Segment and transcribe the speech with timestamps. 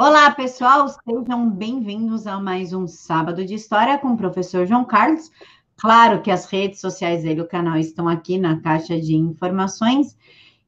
[0.00, 5.28] Olá, pessoal, sejam bem-vindos a mais um Sábado de História com o professor João Carlos.
[5.76, 10.16] Claro que as redes sociais dele, o canal, estão aqui na caixa de informações.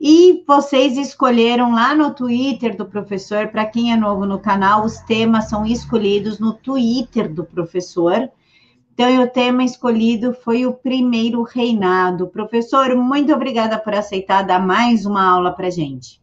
[0.01, 4.98] E vocês escolheram lá no Twitter do professor, para quem é novo no canal, os
[5.03, 8.28] temas são escolhidos no Twitter do professor.
[8.92, 12.26] Então, o tema escolhido foi o primeiro reinado.
[12.26, 16.20] Professor, muito obrigada por aceitar dar mais uma aula para gente.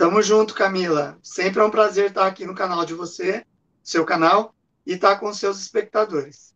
[0.00, 1.18] Tamo junto, Camila.
[1.22, 3.44] Sempre é um prazer estar aqui no canal de você,
[3.82, 4.54] seu canal,
[4.86, 6.54] e estar com seus espectadores.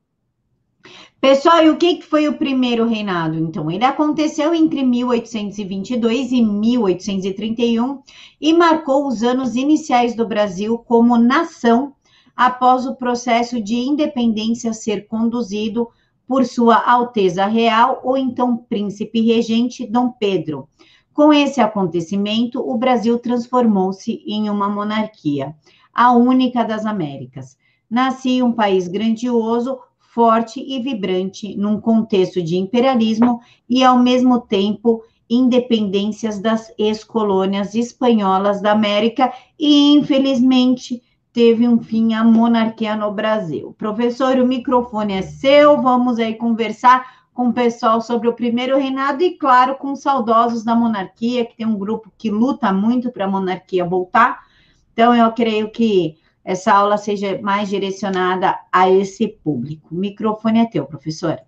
[1.21, 3.38] Pessoal, e o que foi o primeiro reinado?
[3.38, 8.02] Então, ele aconteceu entre 1822 e 1831
[8.41, 11.95] e marcou os anos iniciais do Brasil como nação
[12.35, 15.91] após o processo de independência ser conduzido
[16.27, 20.66] por Sua Alteza Real ou então Príncipe Regente Dom Pedro
[21.14, 25.54] com esse acontecimento, o Brasil transformou-se em uma monarquia,
[25.95, 27.56] a única das Américas.
[27.88, 33.40] Nascia um país grandioso, forte e vibrante, num contexto de imperialismo
[33.71, 41.01] e, ao mesmo tempo, independências das ex-colônias espanholas da América e, infelizmente,
[41.32, 43.74] teve um fim a monarquia no Brasil.
[43.78, 49.23] Professor, o microfone é seu, vamos aí conversar com o pessoal sobre o primeiro reinado
[49.23, 53.24] e, claro, com os saudosos da monarquia, que tem um grupo que luta muito para
[53.24, 54.46] a monarquia voltar.
[54.93, 59.93] Então, eu creio que essa aula seja mais direcionada a esse público.
[59.93, 61.40] O microfone é teu, professor.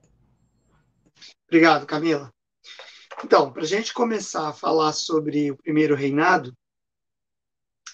[1.47, 2.33] Obrigado, Camila.
[3.25, 6.53] Então, para a gente começar a falar sobre o primeiro reinado,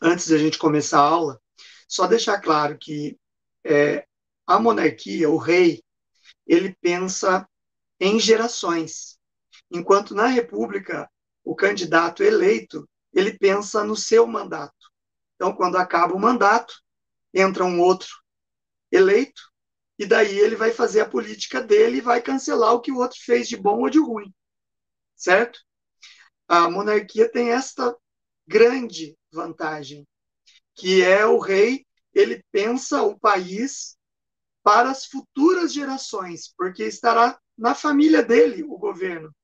[0.00, 1.40] antes da gente começar a aula,
[1.86, 3.18] só deixar claro que
[3.64, 4.06] é,
[4.46, 5.82] a monarquia, o rei,
[6.46, 7.46] ele pensa
[8.02, 9.16] em gerações.
[9.70, 11.08] Enquanto na República,
[11.44, 14.90] o candidato eleito, ele pensa no seu mandato.
[15.36, 16.74] Então, quando acaba o mandato,
[17.32, 18.10] entra um outro
[18.90, 19.40] eleito,
[19.96, 23.18] e daí ele vai fazer a política dele e vai cancelar o que o outro
[23.20, 24.34] fez de bom ou de ruim.
[25.14, 25.60] Certo?
[26.48, 27.96] A monarquia tem esta
[28.48, 30.04] grande vantagem,
[30.74, 33.96] que é o rei, ele pensa o país
[34.60, 39.34] para as futuras gerações, porque estará na família dele o governo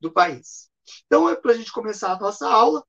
[0.00, 0.70] do país.
[1.06, 2.84] Então, é para a gente começar a nossa aula,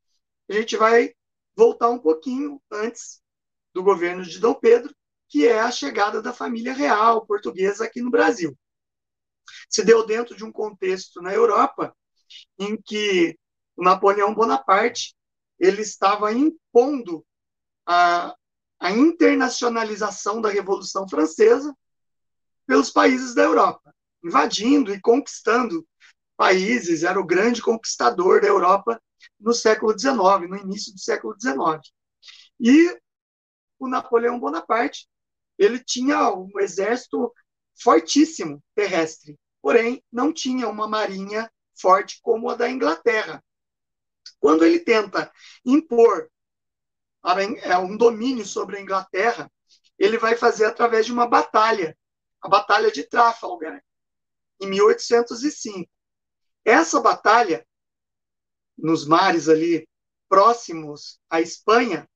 [0.49, 1.13] a gente vai
[1.55, 3.21] voltar um pouquinho antes
[3.73, 4.95] do governo de Dom Pedro,
[5.29, 8.57] que é a chegada da família real portuguesa aqui no Brasil.
[9.69, 11.95] Se deu dentro de um contexto na Europa
[12.59, 13.37] em que
[13.77, 15.15] Napoleão Bonaparte
[15.59, 17.25] ele estava impondo
[17.85, 18.35] a,
[18.79, 21.75] a internacionalização da Revolução Francesa
[22.65, 23.93] pelos países da Europa
[24.23, 25.85] invadindo e conquistando
[26.37, 29.01] países, era o grande conquistador da Europa
[29.39, 31.93] no século XIX, no início do século XIX.
[32.59, 32.97] E
[33.79, 35.07] o Napoleão Bonaparte,
[35.57, 37.31] ele tinha um exército
[37.79, 43.43] fortíssimo terrestre, porém não tinha uma marinha forte como a da Inglaterra.
[44.39, 45.31] Quando ele tenta
[45.65, 46.29] impor
[47.63, 49.51] é, um domínio sobre a Inglaterra,
[49.97, 51.95] ele vai fazer através de uma batalha,
[52.41, 53.83] a Batalha de Trafalgar,
[54.61, 55.89] em 1805.
[56.63, 57.65] Essa batalha,
[58.77, 59.87] nos mares ali
[60.29, 62.07] próximos à Espanha,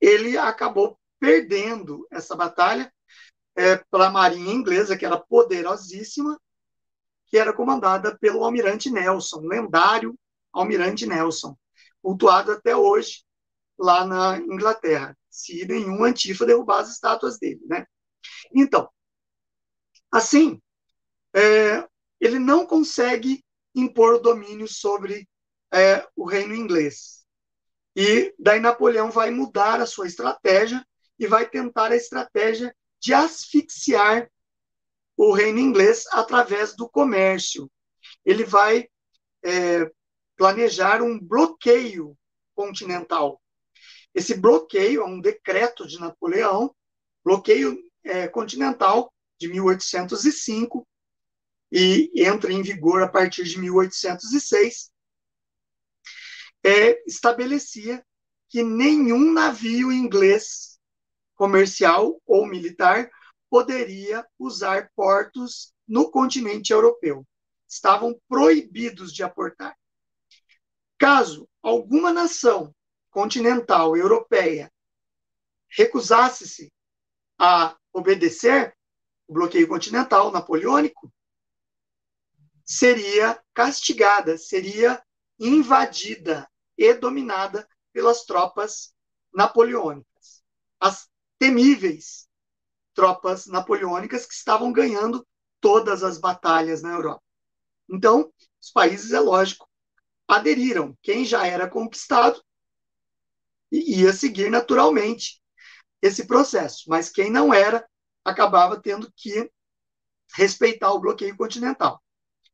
[0.00, 2.92] ele acabou perdendo essa batalha
[3.56, 6.40] é, marinha inglesa, que era poderosíssima,
[7.26, 10.18] que era comandada pelo almirante Nelson, lendário
[10.52, 11.56] almirante Nelson,
[12.02, 13.22] cultuado até hoje
[13.78, 17.86] lá na Inglaterra, se nenhum antifa derrubar as estátuas dele, né?
[18.54, 18.90] Então,
[20.10, 20.60] assim,
[21.34, 21.86] é,
[22.20, 25.28] ele não consegue impor domínio sobre
[25.72, 27.24] é, o reino inglês.
[27.94, 30.84] E daí Napoleão vai mudar a sua estratégia
[31.18, 34.30] e vai tentar a estratégia de asfixiar
[35.16, 37.70] o reino inglês através do comércio.
[38.24, 38.88] Ele vai
[39.44, 39.90] é,
[40.36, 42.16] planejar um bloqueio
[42.54, 43.40] continental.
[44.14, 46.74] Esse bloqueio é um decreto de Napoleão,
[47.24, 50.86] bloqueio é, continental de 1805,
[51.70, 54.90] e entra em vigor a partir de 1806,
[56.64, 58.04] é, estabelecia
[58.48, 60.78] que nenhum navio inglês
[61.36, 63.10] comercial ou militar
[63.48, 67.26] poderia usar portos no continente europeu.
[67.68, 69.76] Estavam proibidos de aportar.
[70.98, 72.74] Caso alguma nação
[73.10, 74.70] continental europeia
[75.68, 76.72] recusasse-se
[77.38, 78.76] a obedecer
[79.26, 81.10] o bloqueio continental napoleônico,
[82.70, 85.02] seria castigada, seria
[85.40, 88.94] invadida e dominada pelas tropas
[89.34, 90.44] napoleônicas,
[90.78, 92.28] as temíveis
[92.94, 95.26] tropas napoleônicas que estavam ganhando
[95.60, 97.24] todas as batalhas na Europa.
[97.88, 99.68] Então, os países, é lógico,
[100.28, 100.96] aderiram.
[101.02, 102.40] Quem já era conquistado
[103.72, 105.42] ia seguir naturalmente
[106.00, 107.84] esse processo, mas quem não era
[108.24, 109.50] acabava tendo que
[110.36, 112.00] respeitar o bloqueio continental.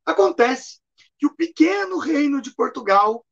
[0.06, 0.80] Acontece
[1.18, 3.26] que o pequeno reino de Portugal,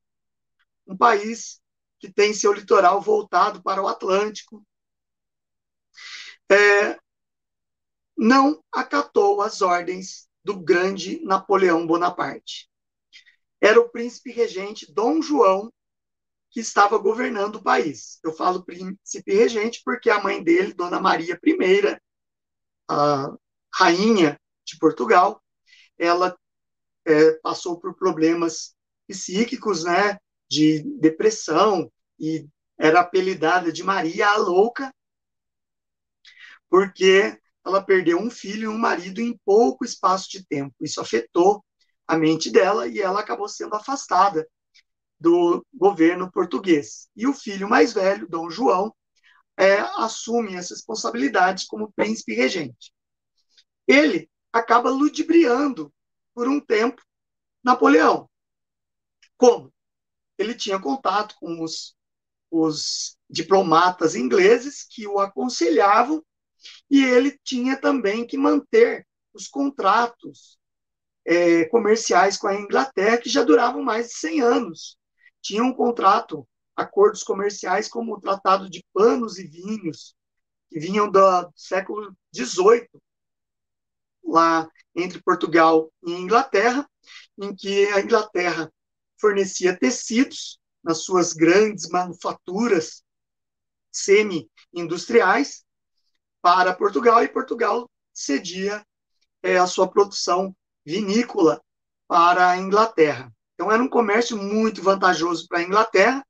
[0.87, 1.63] um país
[2.01, 4.67] que tem seu litoral voltado para o Atlântico,
[6.51, 6.99] é,
[8.17, 12.69] não acatou as ordens do grande Napoleão Bonaparte.
[13.61, 15.73] Era o príncipe regente Dom João
[16.51, 18.21] que estava governando o país.
[18.23, 21.99] Eu falo príncipe regente porque a mãe dele, Dona Maria I,
[22.89, 23.35] a
[23.75, 25.43] rainha de Portugal,
[25.99, 26.39] ela
[27.07, 28.75] é, passou por problemas
[29.07, 30.19] psíquicos, né,
[30.49, 32.47] de depressão e
[32.79, 34.93] era apelidada de Maria a Louca,
[36.69, 40.75] porque ela perdeu um filho e um marido em pouco espaço de tempo.
[40.81, 41.65] Isso afetou
[42.07, 44.47] a mente dela e ela acabou sendo afastada
[45.19, 47.09] do governo português.
[47.17, 48.95] E o filho mais velho, Dom João,
[49.57, 52.93] é, assume essa responsabilidade como príncipe regente.
[53.87, 55.93] Ele acaba ludibriando
[56.35, 57.01] por um tempo
[57.63, 58.29] Napoleão.
[59.37, 59.73] Como?
[60.37, 61.97] Ele tinha contato com os,
[62.51, 66.23] os diplomatas ingleses que o aconselhavam
[66.91, 70.59] e ele tinha também que manter os contratos
[71.25, 74.99] é, comerciais com a Inglaterra, que já duravam mais de 100 anos.
[75.43, 76.47] Tinha um contrato,
[76.77, 80.15] acordos comerciais como o Tratado de Panos e Vinhos,
[80.71, 81.21] que vinham do
[81.57, 82.89] século XVIII,
[84.35, 86.89] lá entre Portugal e Inglaterra,
[87.39, 88.71] em que a Inglaterra
[89.21, 93.03] fornecia tecidos nas suas grandes manufaturas
[93.91, 95.65] semi-industriais
[96.43, 98.85] para Portugal e Portugal cedia
[99.43, 100.55] é, a sua produção
[100.85, 101.63] vinícola
[102.07, 103.33] para a Inglaterra.
[103.55, 106.27] Então era um comércio muito vantajoso para a Inglaterra,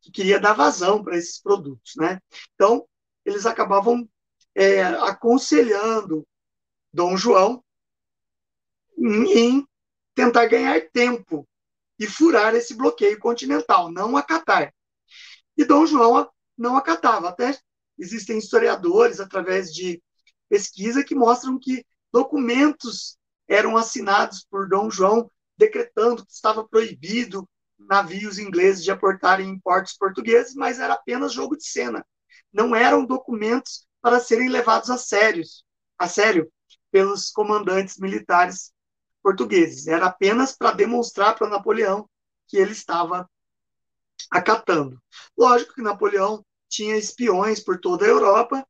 [0.00, 2.18] que queria dar vazão para esses produtos, né?
[2.54, 2.86] Então
[3.24, 4.08] eles acabavam
[4.54, 6.26] é, aconselhando
[6.96, 7.62] Dom João
[8.98, 9.68] em
[10.14, 11.46] tentar ganhar tempo
[11.98, 14.72] e furar esse bloqueio continental, não acatar.
[15.58, 16.26] E Dom João
[16.56, 17.54] não acatava, até
[17.98, 20.02] existem historiadores, através de
[20.48, 27.46] pesquisa, que mostram que documentos eram assinados por Dom João decretando que estava proibido
[27.78, 32.06] navios ingleses de aportarem em portos portugueses, mas era apenas jogo de cena.
[32.50, 35.62] Não eram documentos para serem levados a sérios,
[35.98, 36.50] a sério
[36.96, 38.72] pelos comandantes militares
[39.22, 39.86] portugueses.
[39.86, 42.08] Era apenas para demonstrar para Napoleão
[42.48, 43.28] que ele estava
[44.30, 44.98] acatando.
[45.36, 48.66] Lógico que Napoleão tinha espiões por toda a Europa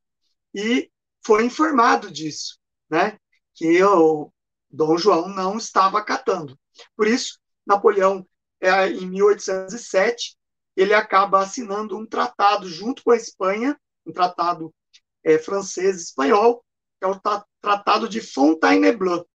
[0.52, 0.90] e
[1.24, 2.58] foi informado disso,
[2.90, 3.16] né?
[3.54, 4.32] Que o
[4.68, 6.58] Dom João não estava acatando.
[6.96, 8.26] Por isso, Napoleão,
[8.60, 10.36] é, em 1807,
[10.74, 14.74] ele acaba assinando um tratado junto com a Espanha, um tratado
[15.22, 16.64] é, francês-espanhol,
[16.98, 17.20] que é o
[17.66, 19.26] Tratado de Fontainebleau.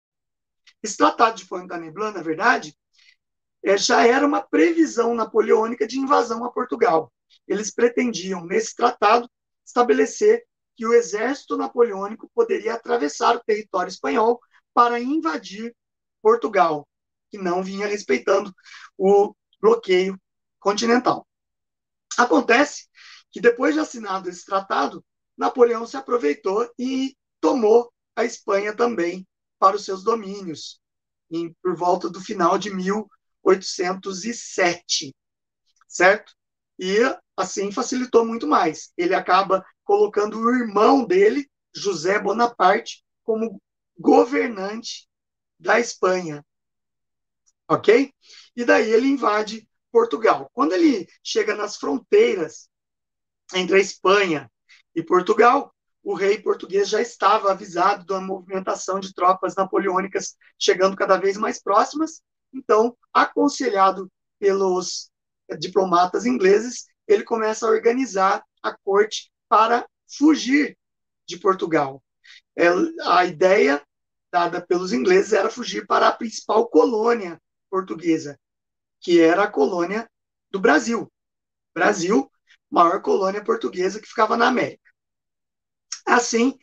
[0.83, 2.77] Esse Tratado de Fontainebleau, na verdade,
[3.63, 7.13] é, já era uma previsão napoleônica de invasão a Portugal
[7.51, 9.29] eles pretendiam, nesse tratado,
[9.67, 10.47] estabelecer
[10.77, 14.41] que o exército napoleônico poderia atravessar o território espanhol
[14.73, 15.75] para invadir
[16.23, 16.89] Portugal,
[17.29, 18.55] que não vinha respeitando
[18.97, 20.19] o bloqueio
[20.59, 21.27] continental.
[22.17, 22.89] Acontece
[23.31, 25.05] que depois de assinado esse tratado,
[25.37, 30.81] Napoleão se aproveitou e tomou a Espanha também para os seus domínios,
[31.31, 35.15] em, por volta do final de 1807,
[35.87, 36.33] certo?
[36.79, 36.97] E
[37.37, 38.91] assim facilitou muito mais.
[38.97, 43.61] Ele acaba colocando o irmão dele, José Bonaparte, como
[43.99, 45.07] governante
[45.59, 46.43] da Espanha.
[47.69, 48.11] Ok?
[48.57, 50.51] E daí ele invade Portugal.
[50.53, 52.69] Quando ele chega nas fronteiras
[53.55, 54.51] entre a Espanha
[54.95, 61.17] e Portugal, o rei português já estava avisado da movimentação de tropas napoleônicas chegando cada
[61.17, 62.23] vez mais próximas.
[62.53, 65.11] Então, aconselhado pelos
[65.59, 70.77] diplomatas ingleses, ele começa a organizar a corte para fugir
[71.27, 72.03] de Portugal.
[72.57, 72.69] É,
[73.05, 73.83] a ideia
[74.33, 78.39] dada pelos ingleses era fugir para a principal colônia portuguesa,
[79.01, 80.09] que era a colônia
[80.51, 81.11] do Brasil.
[81.75, 82.31] Brasil,
[82.71, 84.90] maior colônia portuguesa que ficava na América.
[86.11, 86.59] Assim,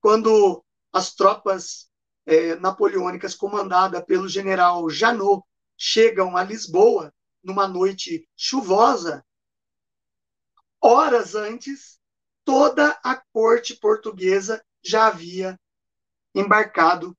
[0.00, 1.90] quando as tropas
[2.24, 5.42] é, napoleônicas comandadas pelo general Janot
[5.76, 9.24] chegam a Lisboa, numa noite chuvosa,
[10.80, 11.98] horas antes,
[12.44, 15.58] toda a corte portuguesa já havia
[16.32, 17.16] embarcado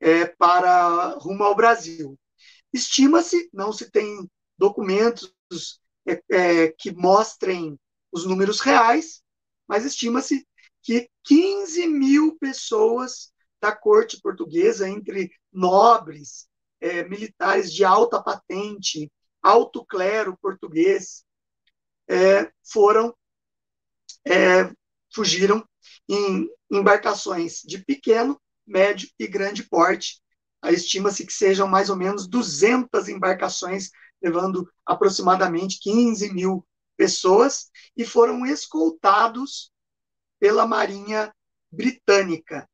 [0.00, 2.18] é, para rumo ao Brasil.
[2.70, 5.32] Estima-se, não se tem documentos
[6.30, 7.80] é, que mostrem
[8.12, 9.22] os números reais,
[9.66, 10.46] mas estima-se
[10.82, 16.48] que 15 mil pessoas da corte portuguesa, entre nobres,
[16.80, 19.10] é, militares de alta patente,
[19.42, 21.24] alto clero português,
[22.08, 23.14] é, foram,
[24.26, 24.72] é,
[25.14, 25.66] fugiram
[26.08, 30.20] em embarcações de pequeno, médio e grande porte.
[30.64, 33.90] Estima-se que sejam mais ou menos 200 embarcações,
[34.22, 36.66] levando aproximadamente 15 mil
[36.96, 39.70] pessoas, e foram escoltados
[40.38, 41.32] pela Marinha
[41.70, 42.68] Britânica,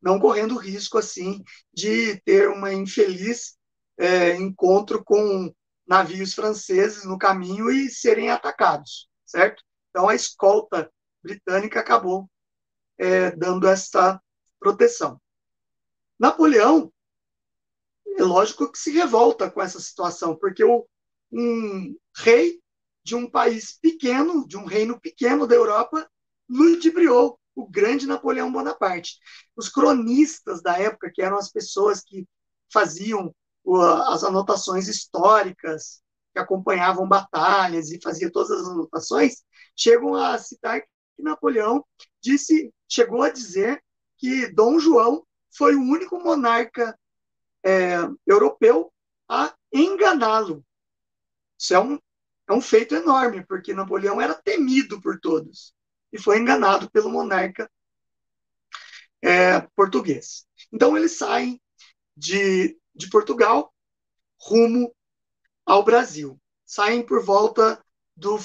[0.00, 1.42] não correndo risco, assim,
[1.72, 3.56] de ter uma infeliz
[3.98, 5.54] é, encontro com
[5.86, 9.62] navios franceses no caminho e serem atacados, certo?
[9.90, 10.90] Então, a escolta
[11.22, 12.28] britânica acabou
[12.98, 14.20] é, dando essa
[14.58, 15.20] proteção.
[16.18, 16.92] Napoleão,
[18.16, 20.86] é lógico que se revolta com essa situação, porque o,
[21.30, 22.60] um rei
[23.04, 26.08] de um país pequeno, de um reino pequeno da Europa,
[26.52, 29.18] ludibriou o grande Napoleão Bonaparte.
[29.56, 32.26] Os cronistas da época, que eram as pessoas que
[32.72, 33.34] faziam
[34.08, 39.42] as anotações históricas, que acompanhavam batalhas e faziam todas as anotações,
[39.76, 41.84] chegam a citar que Napoleão
[42.20, 43.82] disse, chegou a dizer
[44.18, 46.98] que Dom João foi o único monarca
[47.64, 48.92] é, europeu
[49.28, 50.64] a enganá-lo.
[51.58, 51.98] Isso é um,
[52.48, 55.74] é um feito enorme, porque Napoleão era temido por todos
[56.12, 57.70] e foi enganado pelo monarca
[59.22, 60.46] é, português.
[60.72, 61.60] Então eles saem
[62.16, 63.72] de, de Portugal
[64.40, 64.94] rumo
[65.64, 66.40] ao Brasil.
[66.64, 67.82] Saem por volta
[68.16, 68.38] do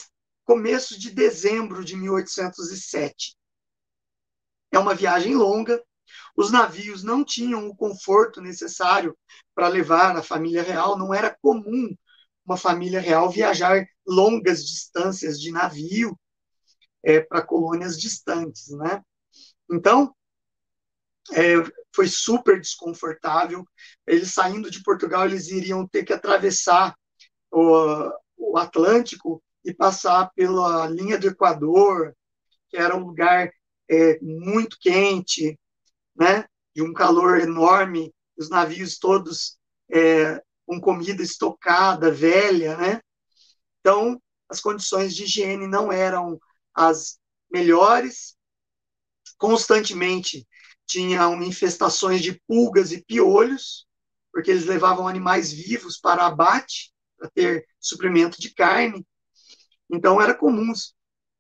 [0.46, 3.36] começo de dezembro de 1807.
[4.72, 5.84] É uma viagem longa.
[6.36, 9.18] Os navios não tinham o conforto necessário
[9.54, 10.98] para levar a família real.
[10.98, 11.94] Não era comum
[12.46, 16.18] uma família real viajar longas distâncias de navio
[17.08, 19.02] é, para colônias distantes, né?
[19.72, 20.14] Então,
[21.32, 21.54] é,
[21.96, 23.66] foi super desconfortável.
[24.06, 26.94] Eles saindo de Portugal, eles iriam ter que atravessar
[27.50, 32.14] o, o Atlântico e passar pela linha do Equador,
[32.70, 33.50] que era um lugar
[33.90, 35.58] é, muito quente,
[36.14, 36.44] né?
[36.76, 39.58] De um calor enorme, os navios todos
[39.90, 43.02] é, com comida estocada, velha, né?
[43.80, 46.38] Então, as condições de higiene não eram
[46.78, 47.20] as
[47.52, 48.38] melhores.
[49.38, 50.48] Constantemente
[50.86, 53.88] tinham infestações de pulgas e piolhos,
[54.32, 59.06] porque eles levavam animais vivos para abate, para ter suprimento de carne.
[59.90, 60.72] Então, era comum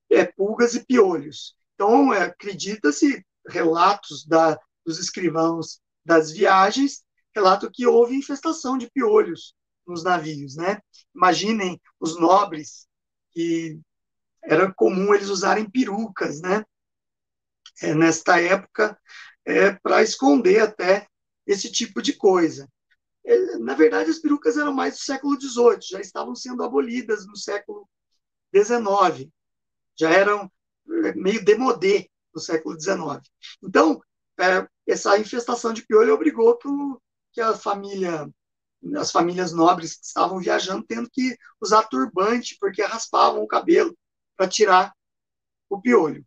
[0.09, 1.55] é, pulgas e piolhos.
[1.75, 7.03] Então, é, acredita-se, relatos da, dos escrivãos das viagens,
[7.33, 9.53] relato que houve infestação de piolhos
[9.85, 10.81] nos navios, né?
[11.15, 12.87] Imaginem os nobres
[13.31, 13.79] que
[14.43, 16.63] era comum eles usarem perucas, né?
[17.81, 18.99] É, nesta época,
[19.45, 21.07] é, para esconder até
[21.45, 22.67] esse tipo de coisa.
[23.25, 27.35] É, na verdade, as perucas eram mais do século XVIII, já estavam sendo abolidas no
[27.35, 27.87] século
[28.55, 29.29] XIX,
[29.97, 30.51] já eram
[31.05, 33.21] é, meio demodé no século XIX.
[33.61, 34.01] Então,
[34.39, 37.01] é, essa infestação de piolho obrigou que, o,
[37.33, 38.29] que a família
[38.95, 43.97] as famílias nobres que estavam viajando tendo que usar turbante porque raspavam o cabelo
[44.37, 44.93] para tirar
[45.69, 46.25] o piolho.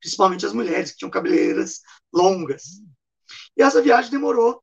[0.00, 1.82] Principalmente as mulheres, que tinham cabeleireiras
[2.12, 2.80] longas.
[3.56, 4.62] E essa viagem demorou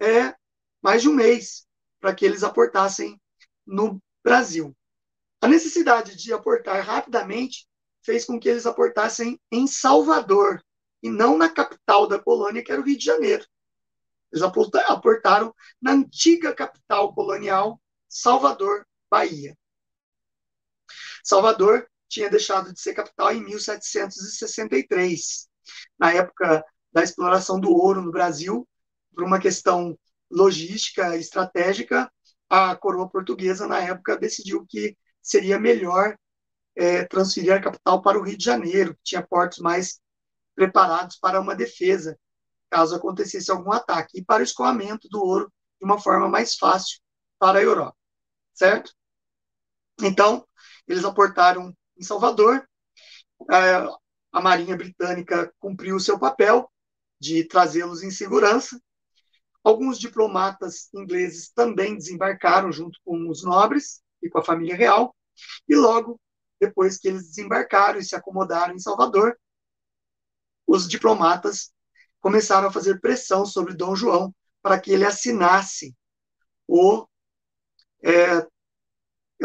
[0.00, 0.34] é,
[0.80, 1.66] mais de um mês
[2.00, 3.20] para que eles aportassem
[3.66, 4.74] no Brasil.
[5.40, 7.68] A necessidade de aportar rapidamente
[8.02, 10.62] fez com que eles aportassem em Salvador,
[11.02, 13.44] e não na capital da colônia, que era o Rio de Janeiro.
[14.32, 19.56] Eles aportaram na antiga capital colonial, Salvador, Bahia.
[21.28, 25.46] Salvador tinha deixado de ser capital em 1763,
[25.98, 28.66] na época da exploração do ouro no Brasil,
[29.14, 29.98] por uma questão
[30.30, 32.10] logística estratégica,
[32.48, 36.16] a coroa portuguesa, na época, decidiu que seria melhor
[36.74, 40.00] é, transferir a capital para o Rio de Janeiro, que tinha portos mais
[40.54, 42.18] preparados para uma defesa,
[42.70, 47.00] caso acontecesse algum ataque, e para o escoamento do ouro de uma forma mais fácil
[47.38, 47.96] para a Europa,
[48.54, 48.94] certo?
[50.00, 50.46] Então,
[50.88, 52.66] eles aportaram em Salvador.
[54.32, 56.70] A Marinha Britânica cumpriu o seu papel
[57.20, 58.80] de trazê-los em segurança.
[59.62, 65.14] Alguns diplomatas ingleses também desembarcaram junto com os nobres e com a família real,
[65.68, 66.20] e logo
[66.60, 69.38] depois que eles desembarcaram e se acomodaram em Salvador,
[70.66, 71.72] os diplomatas
[72.20, 75.94] começaram a fazer pressão sobre Dom João para que ele assinasse
[76.66, 77.06] o
[78.02, 78.46] é,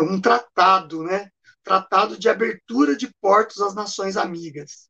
[0.02, 1.32] um tratado, né?
[1.64, 4.90] Tratado de abertura de portos às nações amigas.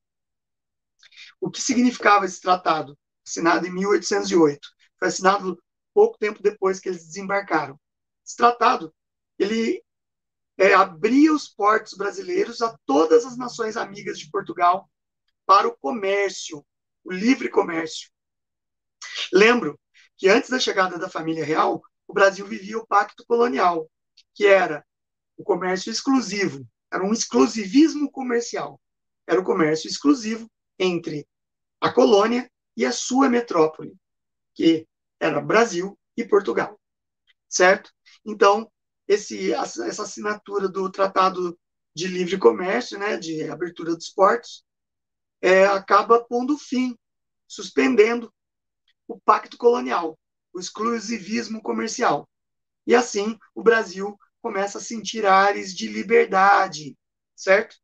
[1.40, 2.98] O que significava esse tratado?
[3.26, 4.68] Assinado em 1808.
[4.98, 5.62] Foi assinado
[5.94, 7.80] pouco tempo depois que eles desembarcaram.
[8.26, 8.94] Esse tratado,
[9.38, 9.84] ele
[10.58, 14.90] é, abria os portos brasileiros a todas as nações amigas de Portugal
[15.46, 16.66] para o comércio,
[17.04, 18.10] o livre comércio.
[19.32, 19.80] Lembro
[20.18, 23.90] que antes da chegada da família real, o Brasil vivia o pacto colonial,
[24.34, 24.86] que era
[25.44, 28.80] o comércio exclusivo, era um exclusivismo comercial.
[29.28, 31.28] Era o comércio exclusivo entre
[31.82, 33.94] a colônia e a sua metrópole,
[34.54, 34.88] que
[35.20, 36.80] era Brasil e Portugal.
[37.50, 37.92] Certo?
[38.26, 38.72] Então,
[39.06, 41.60] esse, essa assinatura do Tratado
[41.94, 44.64] de Livre Comércio, né, de abertura dos portos,
[45.42, 46.98] é, acaba pondo fim,
[47.46, 48.34] suspendendo
[49.06, 50.18] o pacto colonial,
[50.54, 52.30] o exclusivismo comercial.
[52.88, 56.98] E assim o Brasil começa a sentir ares de liberdade,
[57.34, 57.78] certo?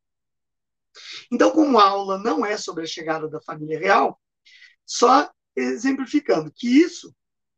[1.31, 4.21] Então, como a aula não é sobre a chegada da família real,
[4.85, 7.15] só exemplificando que isso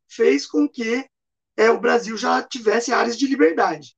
[0.08, 1.04] fez com que
[1.56, 3.96] é, o Brasil já tivesse áreas de liberdade.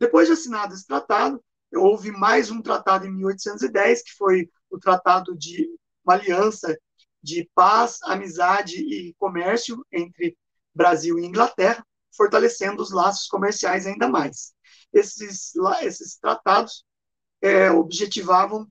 [0.00, 5.36] Depois de assinado esse tratado, houve mais um tratado em 1810, que foi o Tratado
[5.36, 5.68] de
[6.04, 6.76] uma Aliança
[7.22, 10.36] de Paz, Amizade e Comércio entre
[10.74, 14.52] Brasil e Inglaterra, fortalecendo os laços comerciais ainda mais.
[14.92, 15.52] Esses,
[15.82, 16.84] esses tratados
[17.40, 18.66] é, objetivavam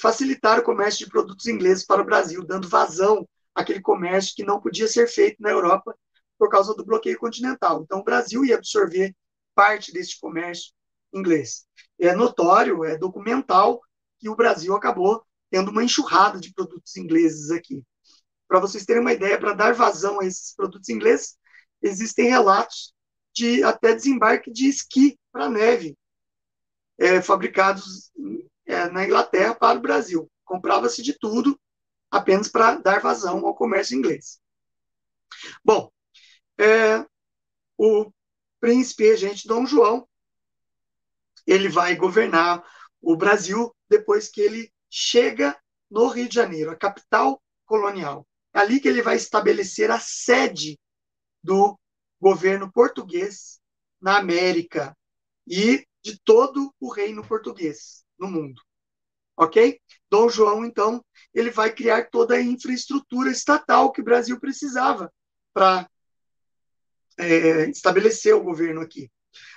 [0.00, 4.60] facilitar o comércio de produtos ingleses para o Brasil, dando vazão àquele comércio que não
[4.60, 5.96] podia ser feito na Europa
[6.38, 7.82] por causa do bloqueio continental.
[7.82, 9.14] Então, o Brasil ia absorver
[9.54, 10.72] parte desse comércio
[11.12, 11.66] inglês.
[11.98, 13.80] É notório, é documental
[14.20, 17.82] que o Brasil acabou tendo uma enxurrada de produtos ingleses aqui.
[18.46, 21.36] Para vocês terem uma ideia, para dar vazão a esses produtos ingleses,
[21.82, 22.94] existem relatos
[23.34, 25.96] de até desembarque de esqui para neve,
[26.98, 28.10] é, fabricados
[28.66, 30.30] é, na Inglaterra para o Brasil.
[30.44, 31.58] Comprava-se de tudo
[32.10, 34.40] apenas para dar vazão ao comércio inglês.
[35.64, 35.90] Bom,
[36.58, 37.04] é,
[37.76, 38.10] o
[38.60, 40.08] príncipe regente Dom João,
[41.46, 42.64] ele vai governar
[43.00, 45.56] o Brasil depois que ele chega
[45.90, 48.26] no Rio de Janeiro, a capital colonial.
[48.52, 50.78] É ali que ele vai estabelecer a sede
[51.42, 51.78] do
[52.20, 53.60] governo português
[54.00, 54.96] na América
[55.46, 58.60] e de todo o reino português no mundo.
[59.36, 59.80] Ok?
[60.10, 65.12] Dom João, então, ele vai criar toda a infraestrutura estatal que o Brasil precisava
[65.54, 65.88] para
[67.16, 69.10] é, estabelecer o governo aqui.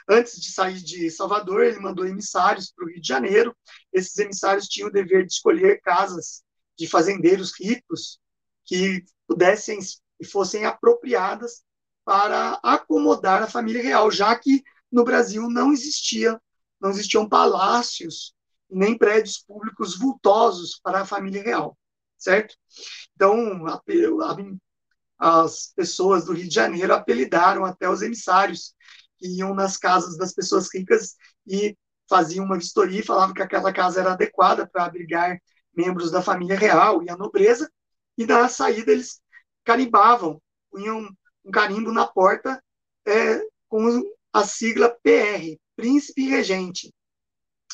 [0.08, 3.56] Antes de sair de Salvador, ele mandou emissários para o Rio de Janeiro.
[3.92, 6.44] Esses emissários tinham o dever de escolher casas
[6.78, 8.20] de fazendeiros ricos
[8.66, 9.80] que pudessem
[10.20, 11.64] e fossem apropriadas
[12.12, 16.38] para acomodar a família real, já que no Brasil não existia,
[16.78, 18.34] não existiam palácios
[18.70, 21.78] nem prédios públicos vultosos para a família real,
[22.18, 22.54] certo?
[23.16, 23.82] Então, a,
[25.20, 28.76] a, as pessoas do Rio de Janeiro apelidaram até os emissários
[29.18, 31.16] que iam nas casas das pessoas ricas
[31.48, 31.78] e
[32.10, 35.42] faziam uma vistoria e falavam que aquela casa era adequada para abrigar
[35.74, 37.72] membros da família real e a nobreza,
[38.18, 39.22] e na saída eles
[39.64, 41.08] carimbavam, punham
[41.44, 42.62] um carimbo na porta
[43.06, 46.94] é, com a sigla PR, Príncipe Regente.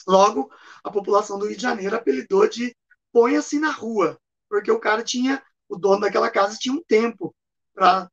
[0.08, 0.50] Logo,
[0.84, 2.76] a população do Rio de Janeiro apelidou de
[3.12, 7.36] Ponha-se na rua, porque o cara tinha, o dono daquela casa tinha um tempo,
[7.74, 8.10] para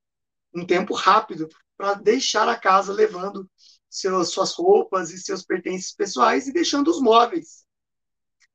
[0.54, 3.48] um tempo rápido, para deixar a casa levando
[3.88, 7.64] seus, suas roupas e seus pertences pessoais e deixando os móveis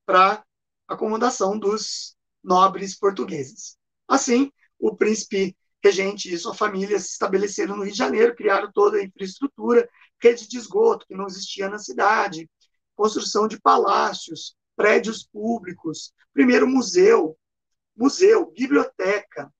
[0.06, 0.44] para
[0.88, 3.78] acomodação dos nobres portugueses.
[4.08, 8.98] Assim, o príncipe regente e sua família se estabeleceram no Rio de Janeiro, criaram toda
[8.98, 9.89] a infraestrutura,
[10.22, 12.50] rede de esgoto que não existia na cidade,
[12.96, 17.38] construção de palácios, prédios públicos, primeiro museu,
[17.96, 19.52] museu, biblioteca,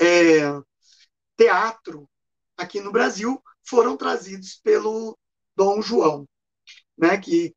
[0.00, 0.60] é,
[1.36, 2.08] teatro,
[2.56, 5.18] aqui no Brasil foram trazidos pelo
[5.56, 6.28] Dom João,
[6.96, 7.54] né, que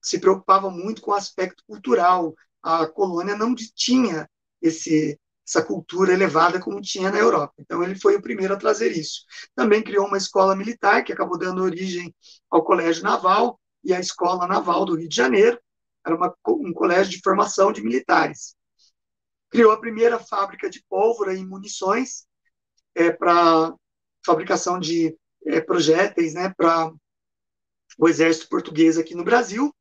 [0.00, 2.34] se preocupava muito com o aspecto cultural.
[2.62, 4.28] A colônia não tinha
[4.60, 7.54] esse, essa cultura elevada como tinha na Europa.
[7.58, 9.24] Então, ele foi o primeiro a trazer isso.
[9.54, 12.14] Também criou uma escola militar, que acabou dando origem
[12.50, 15.60] ao Colégio Naval e à Escola Naval do Rio de Janeiro.
[16.06, 18.54] Era uma, um colégio de formação de militares.
[19.50, 22.26] Criou a primeira fábrica de pólvora e munições
[22.94, 23.74] é, para
[24.24, 26.92] fabricação de é, projéteis né, para
[27.98, 29.74] o exército português aqui no Brasil.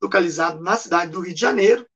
[0.00, 1.86] localizado na cidade do Rio de Janeiro,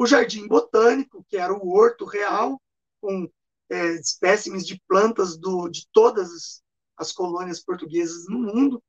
[0.00, 2.58] o Jardim Botânico, que era o Horto Real,
[3.02, 3.30] com
[3.68, 6.62] é, espécimes de plantas do, de todas
[6.96, 8.82] as colônias portuguesas no mundo,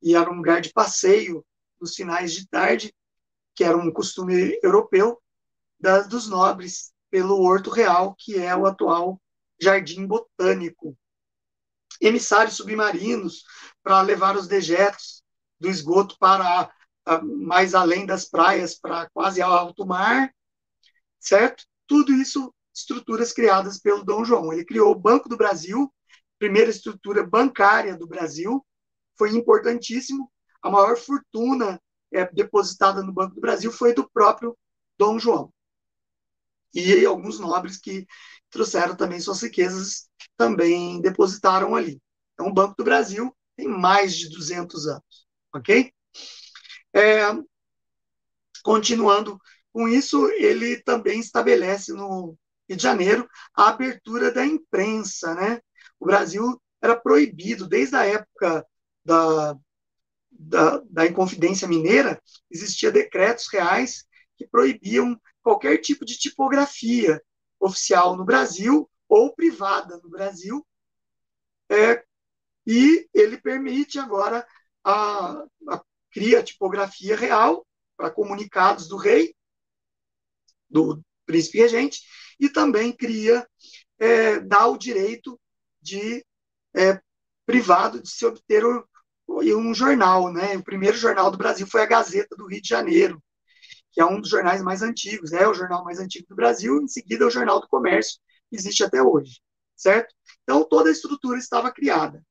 [0.00, 1.44] e era um lugar de passeio
[1.80, 2.94] nos finais de tarde,
[3.52, 5.20] que era um costume europeu
[5.76, 9.20] da, dos nobres, pelo Horto Real, que é o atual
[9.60, 10.96] Jardim Botânico.
[12.00, 13.42] Emissários submarinos
[13.82, 15.20] para levar os dejetos
[15.58, 16.72] do esgoto para
[17.22, 20.32] mais além das praias, para quase alto mar,
[21.18, 21.64] certo?
[21.86, 24.52] Tudo isso estruturas criadas pelo Dom João.
[24.52, 25.92] Ele criou o Banco do Brasil,
[26.38, 28.64] primeira estrutura bancária do Brasil,
[29.16, 30.30] foi importantíssimo.
[30.62, 31.80] A maior fortuna
[32.12, 34.56] é, depositada no Banco do Brasil foi do próprio
[34.96, 35.52] Dom João.
[36.72, 38.06] E alguns nobres que
[38.50, 42.00] trouxeram também suas riquezas também depositaram ali.
[42.34, 45.92] Então, o Banco do Brasil tem mais de 200 anos, ok?
[46.94, 47.22] É,
[48.62, 49.40] continuando
[49.72, 52.36] com isso, ele também estabelece no
[52.68, 55.60] Rio de Janeiro a abertura da imprensa, né?
[56.00, 58.66] O Brasil era proibido desde a época
[59.04, 59.56] da,
[60.30, 62.20] da, da Inconfidência Mineira,
[62.50, 64.04] existia decretos reais
[64.36, 67.22] que proibiam qualquer tipo de tipografia
[67.60, 70.64] oficial no Brasil ou privada no Brasil,
[71.70, 72.04] é,
[72.66, 74.46] e ele permite agora
[74.84, 77.66] a, a cria a tipografia real
[77.96, 79.34] para comunicados do rei,
[80.68, 82.02] do príncipe regente,
[82.38, 83.46] e também cria,
[83.98, 85.40] é, dá o direito
[85.80, 86.24] de
[86.74, 87.00] é,
[87.44, 88.62] privado de se obter
[89.26, 90.56] um jornal, né?
[90.56, 93.22] O primeiro jornal do Brasil foi a Gazeta do Rio de Janeiro,
[93.90, 96.88] que é um dos jornais mais antigos, é o jornal mais antigo do Brasil, em
[96.88, 99.40] seguida é o Jornal do Comércio, que existe até hoje,
[99.74, 100.14] certo?
[100.42, 102.22] Então toda a estrutura estava criada.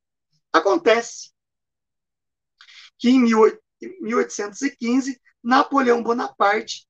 [0.51, 1.31] Acontece
[2.97, 3.27] que em
[3.81, 6.87] 1815 Napoleão Bonaparte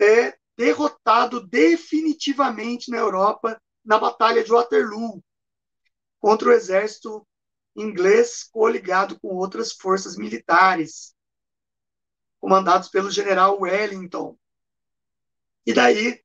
[0.00, 5.22] é derrotado definitivamente na Europa na Batalha de Waterloo
[6.18, 7.26] contra o exército
[7.74, 11.14] inglês coligado com outras forças militares,
[12.40, 14.36] comandados pelo general Wellington.
[15.64, 16.22] E daí,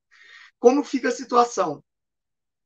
[0.60, 1.84] como fica a situação?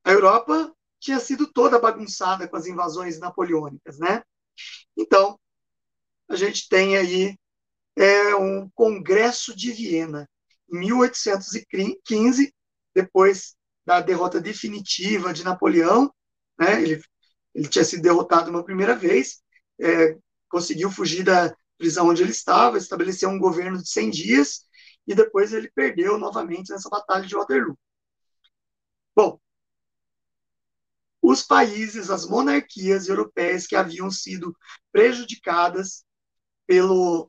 [0.04, 4.24] A Europa tinha sido toda bagunçada com as invasões napoleônicas, né?
[4.98, 5.40] Então,
[6.30, 7.38] a gente tem aí
[7.96, 10.30] é, um Congresso de Viena,
[10.72, 12.54] em 1815,
[12.96, 16.14] depois da derrota definitiva de Napoleão,
[16.60, 16.82] né?
[16.82, 17.02] Ele
[17.54, 19.42] ele tinha sido derrotado uma primeira vez,
[19.82, 24.66] é, conseguiu fugir da prisão onde ele estava, estabeleceu um governo de 100 dias,
[25.08, 27.78] e depois ele perdeu novamente nessa batalha de Waterloo.
[29.16, 29.40] Bom,
[31.22, 34.56] os países, as monarquias europeias que haviam sido
[34.92, 36.06] prejudicadas
[36.70, 37.26] pelas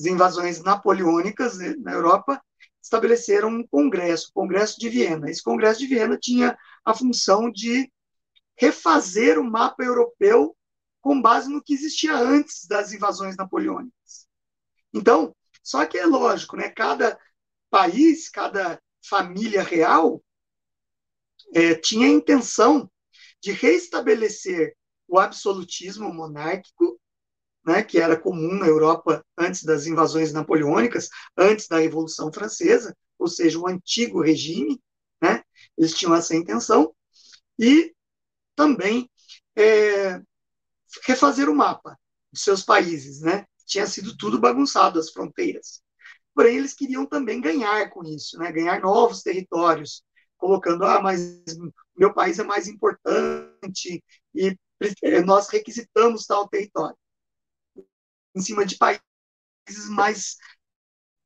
[0.00, 2.44] invasões napoleônicas né, na Europa,
[2.82, 5.30] estabeleceram um congresso, o Congresso de Viena.
[5.30, 7.90] Esse Congresso de Viena tinha a função de
[8.54, 10.54] refazer o mapa europeu
[11.00, 14.28] com base no que existia antes das invasões napoleônicas.
[14.92, 16.68] Então, só que é lógico, né?
[16.68, 17.18] Cada
[17.70, 20.22] país, cada família real
[21.54, 22.90] é, tinha a intenção
[23.40, 24.76] de restabelecer
[25.08, 27.00] o absolutismo monárquico,
[27.64, 33.28] né, que era comum na Europa antes das invasões napoleônicas, antes da Revolução Francesa, ou
[33.28, 34.80] seja, o antigo regime,
[35.22, 35.42] né,
[35.78, 36.94] eles tinham essa intenção,
[37.58, 37.94] e
[38.56, 39.08] também
[39.56, 40.20] é,
[41.06, 41.98] refazer o mapa
[42.32, 43.46] de seus países, né?
[43.66, 45.82] Tinha sido tudo bagunçado as fronteiras.
[46.34, 48.50] Porém, eles queriam também ganhar com isso, né?
[48.52, 50.02] Ganhar novos territórios,
[50.36, 51.44] colocando, ah, mas
[51.96, 54.02] meu país é mais importante
[54.34, 54.56] e
[55.02, 56.96] é, nós requisitamos tal território.
[58.34, 60.36] Em cima de países mais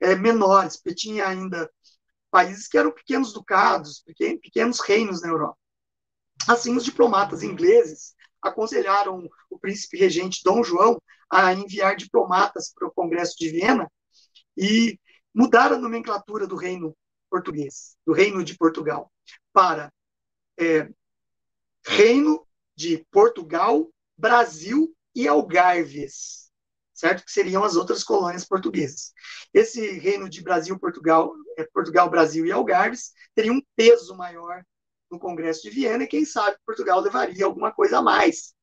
[0.01, 1.71] é, menores, porque tinha ainda
[2.31, 4.03] países que eram pequenos ducados,
[4.42, 5.59] pequenos reinos na Europa.
[6.47, 12.92] Assim, os diplomatas ingleses aconselharam o príncipe regente Dom João a enviar diplomatas para o
[12.92, 13.90] Congresso de Viena
[14.57, 14.99] e
[15.35, 16.97] mudar a nomenclatura do reino
[17.29, 19.12] português, do reino de Portugal,
[19.53, 19.92] para
[20.59, 20.88] é,
[21.85, 26.45] Reino de Portugal, Brasil e Algarves,
[26.96, 27.24] certo?
[27.24, 29.12] Que seriam as outras colônias portuguesas.
[29.52, 34.64] Esse reino de Brasil, Portugal, é, Portugal, Brasil e Algarves teria um peso maior
[35.11, 38.54] no Congresso de Viena, e quem sabe Portugal levaria alguma coisa a mais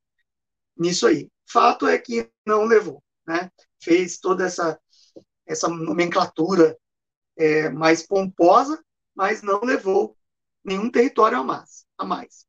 [0.75, 1.31] nisso aí.
[1.45, 3.49] Fato é que não levou, né?
[3.81, 4.79] Fez toda essa,
[5.45, 6.77] essa nomenclatura
[7.37, 8.83] é, mais pomposa,
[9.15, 10.17] mas não levou
[10.63, 12.45] nenhum território a mais, a mais.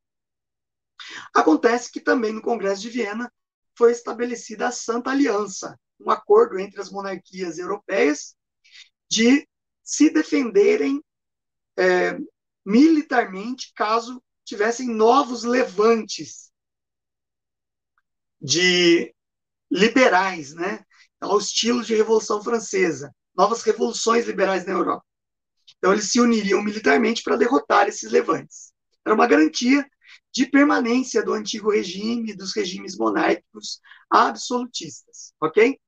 [1.34, 3.30] Acontece que também no Congresso de Viena
[3.76, 8.36] foi estabelecida a Santa Aliança, um acordo entre as monarquias europeias
[9.08, 9.48] de
[9.82, 11.02] se defenderem
[11.76, 12.16] é,
[12.64, 16.50] militarmente caso tivessem novos levantes
[18.40, 19.14] de
[19.70, 20.84] liberais, né,
[21.20, 25.04] ao estilo de Revolução Francesa, novas revoluções liberais na Europa.
[25.78, 28.72] Então, eles se uniriam militarmente para derrotar esses levantes.
[29.04, 29.86] Era uma garantia
[30.34, 35.80] de permanência do antigo regime, dos regimes monárquicos absolutistas, ok?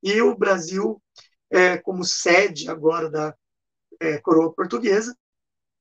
[0.00, 1.02] E o Brasil,
[1.50, 3.34] é, como sede agora da
[3.98, 5.18] é, coroa portuguesa,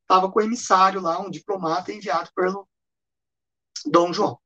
[0.02, 2.68] estava com o emissário lá, um diplomata enviado pelo
[3.86, 4.40] Dom João.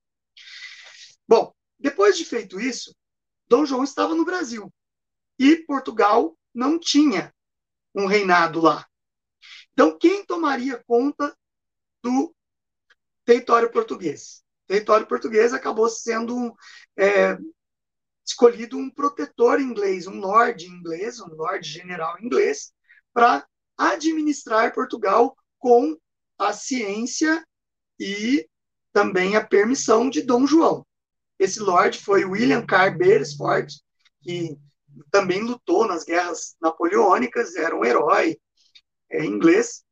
[1.26, 2.94] Bom, depois de feito isso,
[3.48, 4.70] Dom João estava no Brasil
[5.40, 7.34] e Portugal não tinha
[7.96, 8.86] um reinado lá.
[9.72, 11.34] Então, quem tomaria conta
[12.04, 12.36] do
[13.26, 14.44] território português?
[14.66, 16.56] O território português acabou sendo
[16.98, 17.38] é,
[18.26, 22.74] escolhido um protetor inglês, um lord inglês, um lord general inglês,
[23.14, 23.46] para
[23.78, 25.98] administrar Portugal com
[26.38, 27.46] a ciência
[28.00, 28.48] e
[28.94, 30.86] também a permissão de Dom João.
[31.38, 33.74] Esse lord foi William Carr Beresford,
[34.22, 34.58] que
[35.10, 38.38] também lutou nas guerras napoleônicas, era um herói
[39.10, 39.84] é, inglês,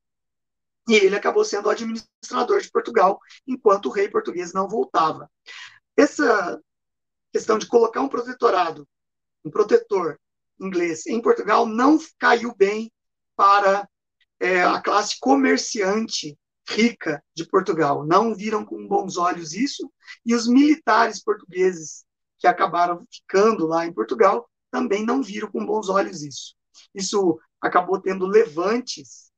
[0.90, 5.30] e ele acabou sendo administrador de Portugal, enquanto o rei português não voltava.
[5.96, 6.60] Essa
[7.32, 8.88] questão de colocar um protetorado,
[9.46, 10.20] um protetor
[10.60, 12.92] inglês em Portugal, não caiu bem
[13.36, 13.88] para
[14.40, 16.36] é, a classe comerciante
[16.68, 18.04] rica de Portugal.
[18.04, 19.92] Não viram com bons olhos isso,
[20.26, 22.04] e os militares portugueses
[22.40, 26.56] que acabaram ficando lá em Portugal também não viram com bons olhos isso.
[26.96, 29.29] Isso acabou tendo levantes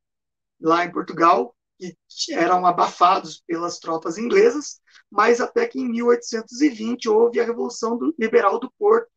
[0.61, 7.39] lá em Portugal, que eram abafados pelas tropas inglesas, mas até que em 1820 houve
[7.39, 9.09] a Revolução do, Liberal do Porto,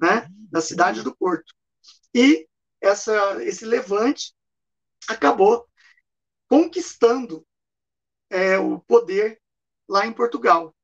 [0.00, 1.54] né, da cidade do Porto.
[2.14, 2.48] E
[2.80, 4.34] essa, esse levante
[5.08, 5.68] acabou
[6.48, 7.46] conquistando
[8.30, 9.40] é, o poder
[9.88, 10.74] lá em Portugal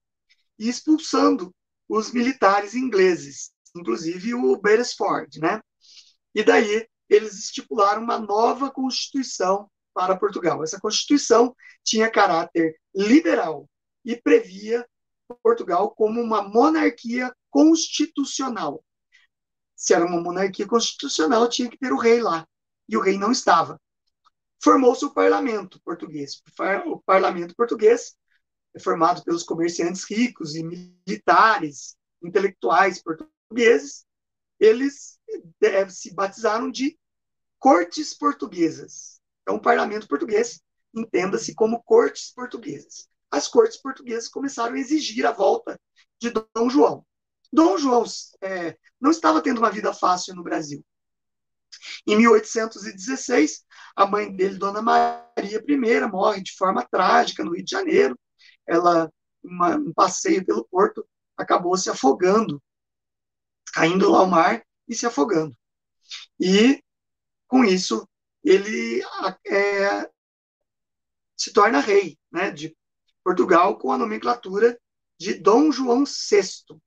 [0.58, 1.54] e expulsando
[1.88, 5.60] os militares ingleses, inclusive o Beresford, né?
[6.34, 10.62] E daí eles estipularam uma nova constituição para Portugal.
[10.62, 13.68] Essa constituição tinha caráter liberal
[14.04, 14.86] e previa
[15.42, 18.82] Portugal como uma monarquia constitucional.
[19.76, 22.46] Se era uma monarquia constitucional, tinha que ter o rei lá.
[22.88, 23.80] E o rei não estava
[24.62, 26.42] formou-se o parlamento português.
[26.86, 28.14] O parlamento português
[28.74, 34.04] é formado pelos comerciantes ricos e militares, intelectuais portugueses.
[34.60, 35.18] Eles
[35.62, 36.96] eh, se batizaram de
[37.58, 39.20] cortes portuguesas.
[39.42, 40.60] Então, o parlamento português
[40.94, 43.08] entenda-se como cortes portuguesas.
[43.30, 45.80] As cortes portuguesas começaram a exigir a volta
[46.20, 47.04] de Dom João.
[47.52, 48.04] Dom João
[48.42, 50.84] é, não estava tendo uma vida fácil no Brasil.
[52.06, 53.64] Em 1816,
[53.96, 58.18] a mãe dele, Dona Maria I, morre de forma trágica no Rio de Janeiro.
[58.66, 59.10] Ela,
[59.42, 62.62] uma, um passeio pelo porto, acabou se afogando,
[63.72, 65.56] caindo ao mar e se afogando.
[66.38, 66.82] E,
[67.46, 68.08] com isso,
[68.42, 69.02] ele
[69.46, 70.10] é,
[71.36, 72.76] se torna rei né, de
[73.22, 74.78] Portugal com a nomenclatura
[75.18, 76.80] de Dom João VI.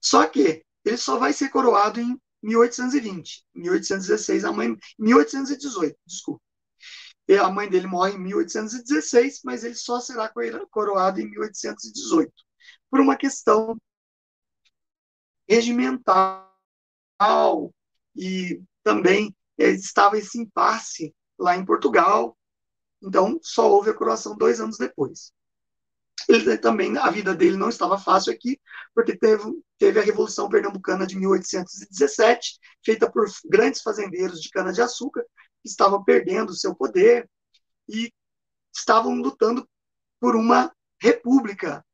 [0.00, 3.44] Só que ele só vai ser coroado em 1820.
[3.54, 4.76] 1816, a mãe.
[4.98, 6.42] 1818, desculpa.
[7.40, 10.30] A mãe dele morre em 1816, mas ele só será
[10.70, 12.32] coroado em 1818,
[12.90, 13.78] por uma questão
[15.54, 16.50] regimental
[18.16, 22.36] e também estava esse impasse lá em Portugal.
[23.02, 25.32] Então, só houve a coroação dois anos depois.
[26.28, 28.60] Ele também, a vida dele não estava fácil aqui,
[28.94, 29.44] porque teve,
[29.76, 35.24] teve a Revolução Pernambucana de 1817, feita por grandes fazendeiros de cana-de-açúcar,
[35.60, 37.28] que estavam perdendo o seu poder
[37.88, 38.12] e
[38.74, 39.68] estavam lutando
[40.20, 41.84] por uma república.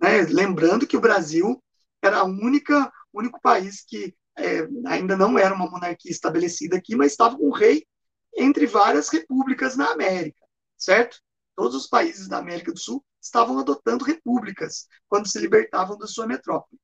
[0.00, 0.22] Né?
[0.22, 1.62] Lembrando que o Brasil
[2.02, 7.36] era o único país que é, ainda não era uma monarquia estabelecida aqui, mas estava
[7.36, 7.86] com um rei
[8.36, 10.44] entre várias repúblicas na América,
[10.76, 11.20] certo?
[11.54, 16.26] Todos os países da América do Sul estavam adotando repúblicas quando se libertavam da sua
[16.26, 16.80] metrópole.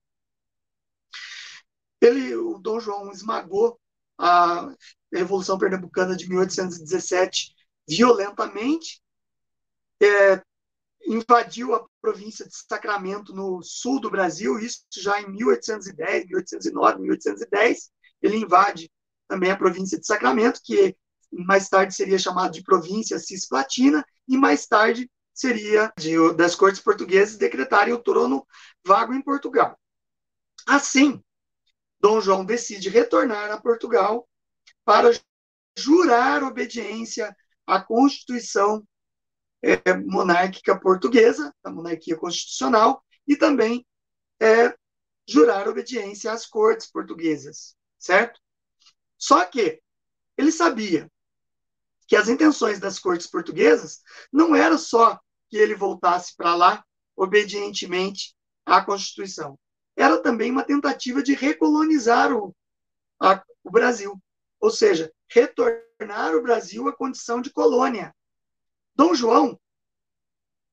[2.01, 3.81] Ele, o Dom João esmagou
[4.17, 4.73] a
[5.13, 7.55] Revolução Pernambucana de 1817
[7.89, 9.03] violentamente,
[10.01, 10.43] é,
[11.09, 17.91] invadiu a província de Sacramento no sul do Brasil, isso já em 1810, 1809, 1810.
[18.21, 18.91] Ele invade
[19.27, 20.95] também a província de Sacramento, que
[21.33, 27.37] mais tarde seria chamada de província cisplatina, e mais tarde seria de, das cortes portuguesas
[27.37, 28.47] decretarem o trono
[28.85, 29.79] vago em Portugal.
[30.67, 31.23] Assim,
[32.01, 34.29] Dom João decide retornar a Portugal
[34.85, 35.11] para
[35.77, 37.35] jurar obediência
[37.67, 38.87] à Constituição
[39.63, 43.87] é, monárquica portuguesa, a monarquia constitucional, e também
[44.41, 44.75] é,
[45.27, 48.41] jurar obediência às cortes portuguesas, certo?
[49.19, 49.81] Só que
[50.37, 51.11] ele sabia
[52.07, 54.01] que as intenções das cortes portuguesas
[54.33, 55.19] não era só
[55.49, 59.59] que ele voltasse para lá obedientemente à Constituição.
[59.97, 62.55] Era também uma tentativa de recolonizar o,
[63.21, 64.17] a, o Brasil,
[64.61, 68.15] ou seja, retornar o Brasil à condição de colônia.
[68.99, 69.61] Dom João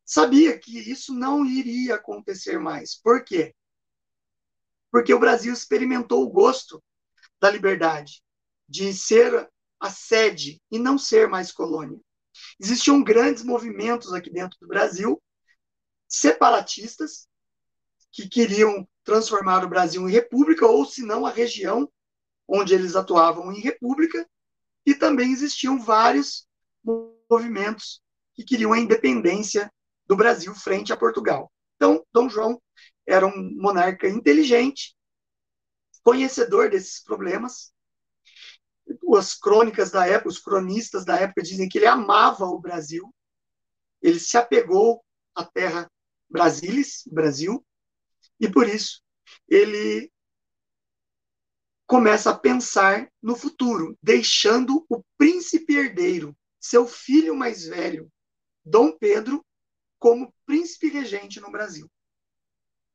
[0.03, 2.95] sabia que isso não iria acontecer mais.
[2.95, 3.55] Por quê?
[4.91, 6.83] Porque o Brasil experimentou o gosto
[7.39, 8.23] da liberdade,
[8.67, 9.47] de ser
[9.79, 11.99] a sede e não ser mais colônia.
[12.59, 15.21] Existiam grandes movimentos aqui dentro do Brasil,
[16.07, 17.27] separatistas,
[18.11, 21.87] que queriam transformar o Brasil em república, ou se não a região
[22.47, 24.27] onde eles atuavam em república,
[24.83, 26.47] e também existiam vários
[27.29, 28.03] movimentos
[28.35, 29.71] que queriam a independência
[30.05, 31.51] do Brasil frente a Portugal.
[31.75, 32.61] Então, Dom João
[33.07, 34.95] era um monarca inteligente,
[36.03, 37.73] conhecedor desses problemas.
[39.17, 43.13] As crônicas da época, os cronistas da época dizem que ele amava o Brasil,
[44.01, 45.89] ele se apegou à terra
[46.29, 47.65] Brasilis, Brasil,
[48.39, 49.01] e por isso
[49.47, 50.11] ele
[51.87, 58.11] começa a pensar no futuro, deixando o príncipe herdeiro, seu filho mais velho,
[58.65, 59.45] Dom Pedro,
[59.99, 61.89] como príncipe regente no Brasil.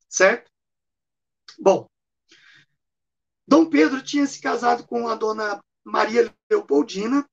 [0.09, 0.51] Certo?
[1.59, 1.89] Bom,
[3.47, 7.29] Dom Pedro tinha se casado com a dona Maria Leopoldina,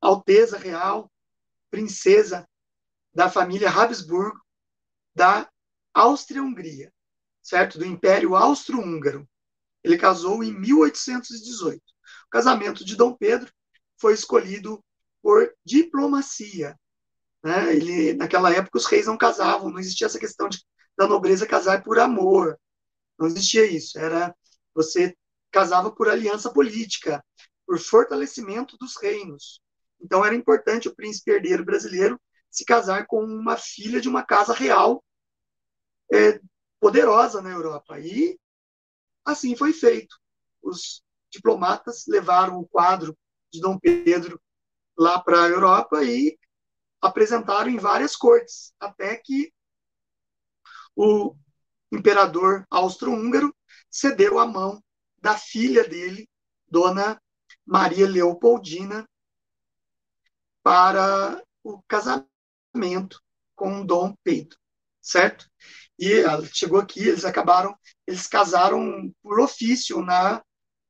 [0.00, 1.10] Alteza Real,
[1.70, 2.48] princesa
[3.14, 4.40] da família Habsburgo
[5.14, 5.48] da
[5.94, 6.92] Áustria-Hungria,
[7.42, 7.78] certo?
[7.78, 9.28] Do Império Austro-Húngaro.
[9.84, 11.80] Ele casou em 1818.
[11.80, 13.52] O casamento de Dom Pedro
[13.98, 14.82] foi escolhido
[15.22, 16.76] por diplomacia.
[17.42, 17.74] Né?
[17.74, 20.64] Ele, naquela época, os reis não casavam, não existia essa questão de,
[20.96, 22.58] da nobreza casar por amor.
[23.18, 23.98] Não existia isso.
[23.98, 24.34] Era
[24.74, 25.16] você
[25.50, 27.22] casava por aliança política,
[27.66, 29.60] por fortalecimento dos reinos.
[30.00, 34.52] Então era importante o príncipe herdeiro brasileiro se casar com uma filha de uma casa
[34.52, 35.02] real
[36.12, 36.40] é,
[36.80, 37.98] poderosa na Europa.
[37.98, 38.38] E
[39.24, 40.16] assim foi feito.
[40.62, 43.16] Os diplomatas levaram o quadro
[43.52, 44.40] de Dom Pedro
[44.96, 46.38] lá para a Europa e
[47.02, 49.52] apresentaram em várias cortes, até que
[50.94, 51.34] o
[51.90, 53.54] imperador austro-húngaro
[53.90, 54.82] cedeu a mão
[55.20, 56.28] da filha dele,
[56.68, 57.20] Dona
[57.66, 59.06] Maria Leopoldina,
[60.62, 63.20] para o casamento
[63.54, 64.56] com Dom Pedro,
[65.00, 65.50] certo?
[65.98, 70.42] E ela chegou aqui, eles acabaram, eles casaram por ofício na,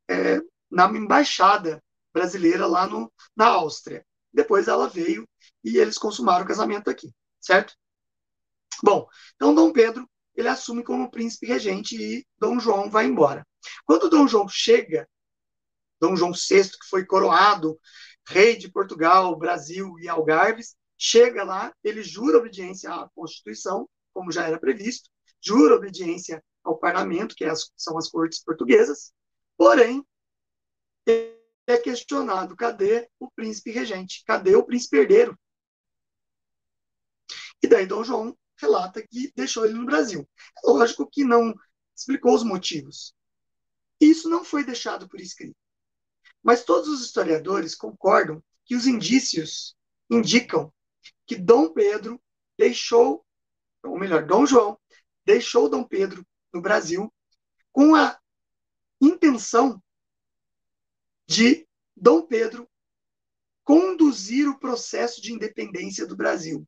[0.08, 0.38] é,
[0.70, 4.04] na embaixada brasileira lá no, na Áustria.
[4.32, 5.26] Depois ela veio
[5.64, 7.74] e eles consumaram o casamento aqui, certo?
[8.82, 13.46] Bom, então Dom Pedro ele assume como príncipe regente e Dom João vai embora.
[13.84, 15.08] Quando Dom João chega,
[16.00, 17.78] Dom João VI, que foi coroado
[18.26, 24.46] rei de Portugal, Brasil e Algarves, chega lá, ele jura obediência à Constituição, como já
[24.46, 29.12] era previsto, jura obediência ao parlamento, que é são as cortes portuguesas,
[29.56, 30.04] porém,
[31.66, 34.22] é questionado: cadê o príncipe regente?
[34.24, 35.38] Cadê o príncipe herdeiro?
[37.62, 40.28] E daí Dom João relata que deixou ele no Brasil.
[40.64, 41.54] É lógico que não
[41.94, 43.14] explicou os motivos.
[44.00, 45.56] Isso não foi deixado por escrito.
[46.42, 49.76] Mas todos os historiadores concordam que os indícios
[50.10, 50.72] indicam
[51.26, 52.20] que Dom Pedro
[52.58, 53.24] deixou,
[53.84, 54.78] ou melhor, Dom João
[55.24, 57.12] deixou Dom Pedro no Brasil
[57.70, 58.18] com a
[59.00, 59.82] intenção
[61.26, 62.68] de Dom Pedro
[63.64, 66.66] conduzir o processo de independência do Brasil,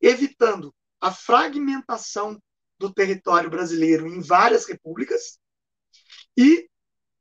[0.00, 2.40] evitando a fragmentação
[2.78, 5.38] do território brasileiro em várias repúblicas
[6.36, 6.68] e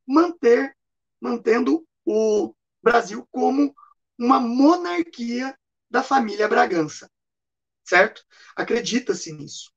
[0.06, 0.76] manter
[1.22, 3.74] mantendo o Brasil como
[4.20, 5.58] uma monarquia
[5.90, 7.10] da família Bragança,
[7.84, 8.26] certo?
[8.56, 9.72] Acredita-se nisso.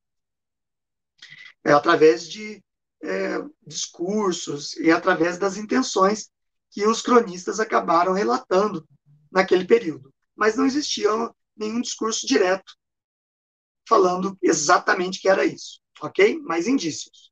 [1.62, 2.62] É através de
[3.03, 6.30] é, discursos e através das intenções
[6.70, 8.87] que os cronistas acabaram relatando
[9.30, 10.12] naquele período.
[10.34, 11.11] Mas não existia
[11.57, 12.74] nenhum discurso direto
[13.88, 16.38] falando exatamente que era isso, ok?
[16.40, 17.30] Mais indícios.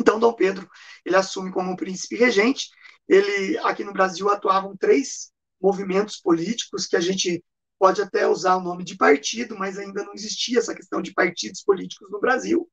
[0.00, 0.68] Então, Dom Pedro,
[1.04, 2.68] ele assume como príncipe regente.
[3.06, 5.30] Ele, aqui no Brasil, atuavam três
[5.60, 7.42] movimentos políticos que a gente
[7.78, 11.62] pode até usar o nome de partido, mas ainda não existia essa questão de partidos
[11.62, 12.68] políticos no Brasil.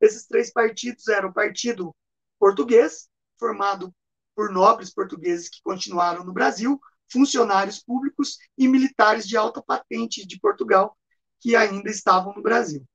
[0.00, 1.94] Esses três partidos eram o Partido
[2.38, 3.08] Português,
[3.38, 3.94] formado
[4.34, 6.80] por nobres portugueses que continuaram no Brasil,
[7.10, 10.96] funcionários públicos e militares de alta patente de Portugal
[11.40, 12.86] que ainda estavam no Brasil.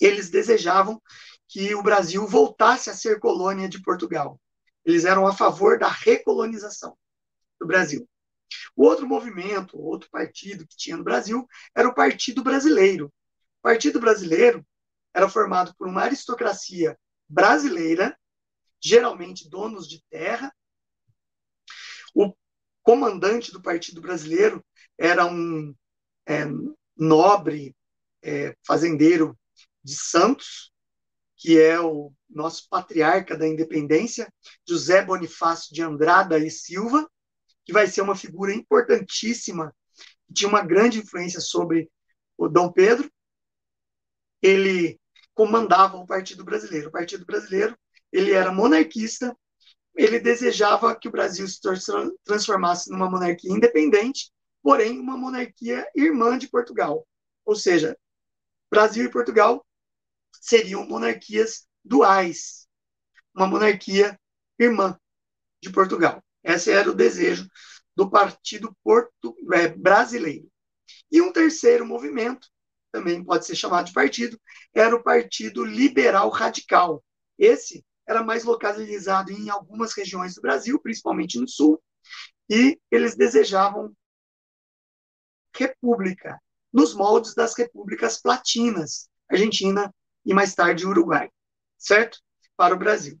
[0.00, 1.00] Eles desejavam
[1.48, 4.40] que o Brasil voltasse a ser colônia de Portugal.
[4.84, 6.96] Eles eram a favor da recolonização
[7.60, 8.08] do Brasil.
[8.76, 13.06] O outro movimento, outro partido que tinha no Brasil, era o Partido Brasileiro.
[13.06, 14.66] O Partido Brasileiro
[15.12, 16.98] era formado por uma aristocracia
[17.28, 18.18] brasileira,
[18.80, 20.52] geralmente donos de terra.
[22.84, 24.64] Comandante do Partido Brasileiro
[24.98, 25.74] era um
[26.26, 26.44] é,
[26.94, 27.74] nobre
[28.22, 29.36] é, fazendeiro
[29.82, 30.70] de Santos,
[31.36, 34.32] que é o nosso patriarca da independência,
[34.68, 37.10] José Bonifácio de Andrada e Silva,
[37.64, 39.74] que vai ser uma figura importantíssima,
[40.32, 41.90] tinha uma grande influência sobre
[42.36, 43.10] o Dom Pedro.
[44.42, 45.00] Ele
[45.32, 46.88] comandava o Partido Brasileiro.
[46.88, 47.76] O Partido Brasileiro
[48.12, 49.34] ele era monarquista,
[49.94, 51.60] ele desejava que o Brasil se
[52.24, 54.32] transformasse numa monarquia independente,
[54.62, 57.06] porém uma monarquia irmã de Portugal.
[57.44, 57.96] Ou seja,
[58.70, 59.64] Brasil e Portugal
[60.32, 62.66] seriam monarquias duais,
[63.34, 64.18] uma monarquia
[64.58, 64.98] irmã
[65.62, 66.22] de Portugal.
[66.42, 67.48] Esse era o desejo
[67.94, 70.50] do Partido Porto, é, Brasileiro.
[71.10, 72.48] E um terceiro movimento,
[72.90, 74.40] também pode ser chamado de partido,
[74.74, 77.04] era o Partido Liberal Radical.
[77.38, 81.82] Esse era mais localizado em algumas regiões do Brasil, principalmente no Sul,
[82.48, 83.94] e eles desejavam
[85.56, 86.40] república,
[86.72, 89.94] nos moldes das repúblicas platinas, Argentina
[90.24, 91.30] e mais tarde Uruguai,
[91.78, 92.18] certo?
[92.56, 93.18] Para o Brasil.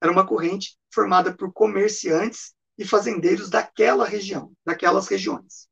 [0.00, 5.68] Era uma corrente formada por comerciantes e fazendeiros daquela região, daquelas regiões.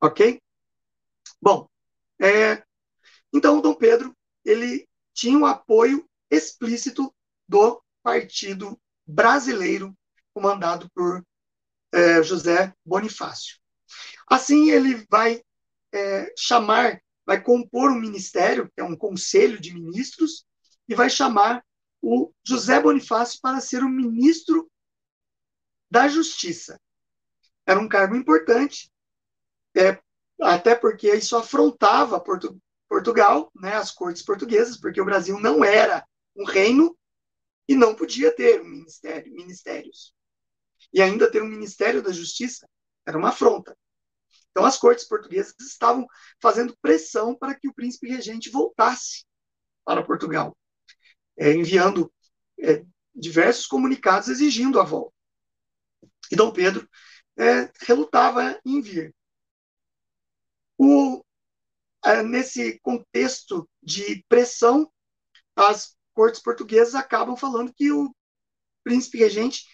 [0.00, 0.40] Ok?
[1.40, 1.68] Bom,
[2.20, 2.62] é,
[3.32, 7.14] então Dom Pedro ele tinha o apoio explícito
[7.48, 9.96] do Partido Brasileiro,
[10.34, 11.24] comandado por
[11.92, 13.58] é, José Bonifácio.
[14.28, 15.42] Assim, ele vai
[15.92, 20.44] é, chamar, vai compor um ministério, que é um conselho de ministros,
[20.88, 21.64] e vai chamar
[22.02, 24.70] o José Bonifácio para ser o ministro
[25.90, 26.80] da Justiça.
[27.64, 28.90] Era um cargo importante,
[29.76, 30.00] é,
[30.40, 36.06] até porque isso afrontava Portu Portugal, né, as cortes portuguesas, porque o Brasil não era
[36.36, 36.96] um reino
[37.68, 40.14] e não podia ter ministério, ministérios.
[40.92, 42.68] E ainda ter um Ministério da Justiça
[43.04, 43.76] era uma afronta.
[44.50, 46.06] Então, as cortes portuguesas estavam
[46.40, 49.24] fazendo pressão para que o príncipe regente voltasse
[49.84, 50.56] para Portugal,
[51.36, 52.12] é, enviando
[52.58, 52.84] é,
[53.14, 55.14] diversos comunicados exigindo a volta.
[56.30, 56.88] E Dom Pedro
[57.36, 59.14] é, relutava em vir.
[60.78, 61.24] O,
[62.26, 64.90] nesse contexto de pressão,
[65.54, 68.10] as cortes portuguesas acabam falando que o
[68.82, 69.66] príncipe regente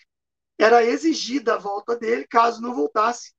[0.58, 3.32] era exigida a volta dele, caso não voltasse,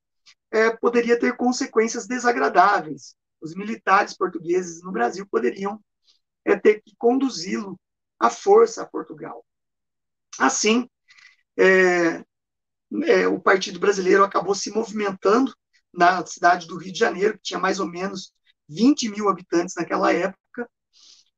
[0.49, 3.16] é, poderia ter consequências desagradáveis.
[3.41, 5.84] Os militares portugueses no Brasil poderiam
[6.45, 7.78] é, ter que conduzi-lo
[8.18, 9.45] à força a Portugal.
[10.39, 10.89] Assim,
[11.58, 12.24] é,
[13.06, 15.54] é, o Partido Brasileiro acabou se movimentando
[15.93, 18.34] na cidade do Rio de Janeiro, que tinha mais ou menos
[18.70, 20.70] 20 mil habitantes naquela época,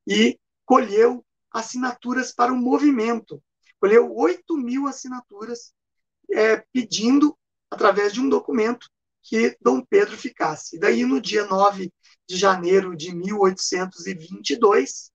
[0.07, 1.25] e colheu
[1.55, 3.41] assinaturas para o movimento.
[3.79, 5.73] Colheu 8 mil assinaturas
[6.31, 7.37] é, pedindo,
[7.71, 8.89] através de um documento,
[9.23, 10.77] que Dom Pedro ficasse.
[10.77, 11.91] Daí, no dia 9
[12.27, 15.11] de janeiro de 1822,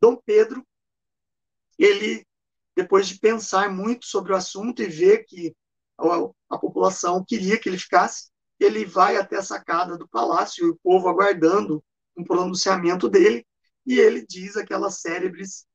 [0.00, 0.66] Dom Pedro,
[1.78, 2.26] ele
[2.74, 5.54] depois de pensar muito sobre o assunto e ver que
[5.98, 10.70] a, a população queria que ele ficasse, ele vai até a sacada do palácio e
[10.70, 11.84] o povo aguardando
[12.16, 13.46] um pronunciamento dele,
[13.86, 15.66] e ele diz aquelas célebres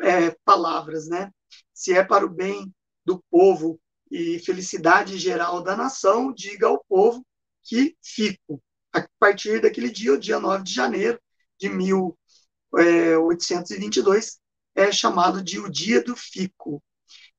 [0.00, 1.30] é, palavras, né?
[1.72, 2.72] Se é para o bem
[3.04, 7.24] do povo e felicidade geral da nação, diga ao povo
[7.62, 8.60] que fico.
[8.92, 11.20] A partir daquele dia, o dia 9 de janeiro
[11.58, 14.38] de 1822,
[14.74, 16.82] é chamado de o Dia do Fico.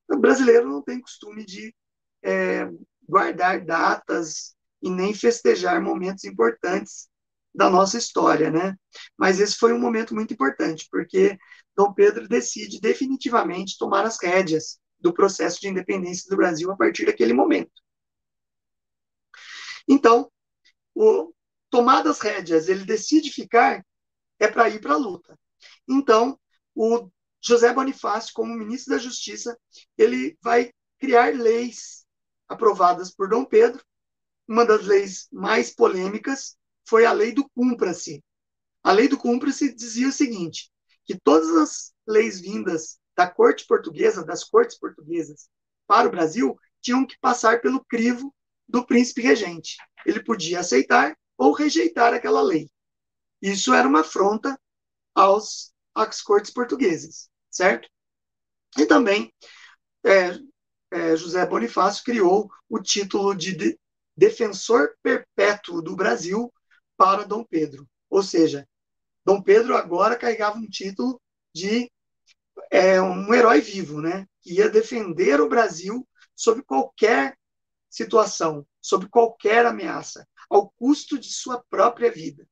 [0.08, 1.74] O brasileiro não tem costume de
[2.22, 2.68] é,
[3.08, 7.08] guardar datas e nem festejar momentos importantes
[7.56, 8.76] da nossa história, né?
[9.16, 11.38] Mas esse foi um momento muito importante, porque
[11.74, 17.06] Dom Pedro decide definitivamente tomar as rédeas do processo de independência do Brasil a partir
[17.06, 17.72] daquele momento.
[19.88, 20.30] Então,
[20.94, 21.32] o,
[21.70, 23.84] tomado as rédeas, ele decide ficar
[24.38, 25.38] é para ir para a luta.
[25.88, 26.38] Então,
[26.74, 29.58] o José Bonifácio, como ministro da Justiça,
[29.96, 32.04] ele vai criar leis
[32.46, 33.82] aprovadas por Dom Pedro.
[34.46, 36.56] Uma das leis mais polêmicas
[36.88, 38.22] foi a lei do cumpra-se.
[38.82, 40.70] A lei do cumpra-se dizia o seguinte,
[41.04, 45.48] que todas as leis vindas da corte portuguesa, das cortes portuguesas
[45.86, 48.34] para o Brasil, tinham que passar pelo crivo
[48.68, 49.76] do príncipe regente.
[50.04, 52.70] Ele podia aceitar ou rejeitar aquela lei.
[53.40, 54.58] Isso era uma afronta
[55.14, 57.88] aos, às cortes portuguesas, certo?
[58.78, 59.32] E também
[60.04, 60.38] é,
[60.90, 63.78] é, José Bonifácio criou o título de, de
[64.16, 66.52] defensor perpétuo do Brasil
[66.96, 67.88] para Dom Pedro.
[68.08, 68.66] Ou seja,
[69.24, 71.20] Dom Pedro agora carregava um título
[71.54, 71.90] de
[72.70, 74.26] é, um herói vivo, né?
[74.40, 77.36] Que ia defender o Brasil sob qualquer
[77.88, 82.46] situação, sob qualquer ameaça, ao custo de sua própria vida,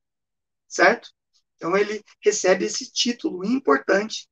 [0.66, 1.10] certo?
[1.56, 4.28] Então ele recebe esse título importante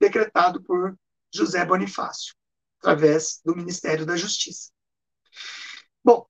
[0.00, 0.96] decretado por
[1.32, 2.34] José Bonifácio,
[2.78, 4.70] através do Ministério da Justiça.
[6.02, 6.26] Bom,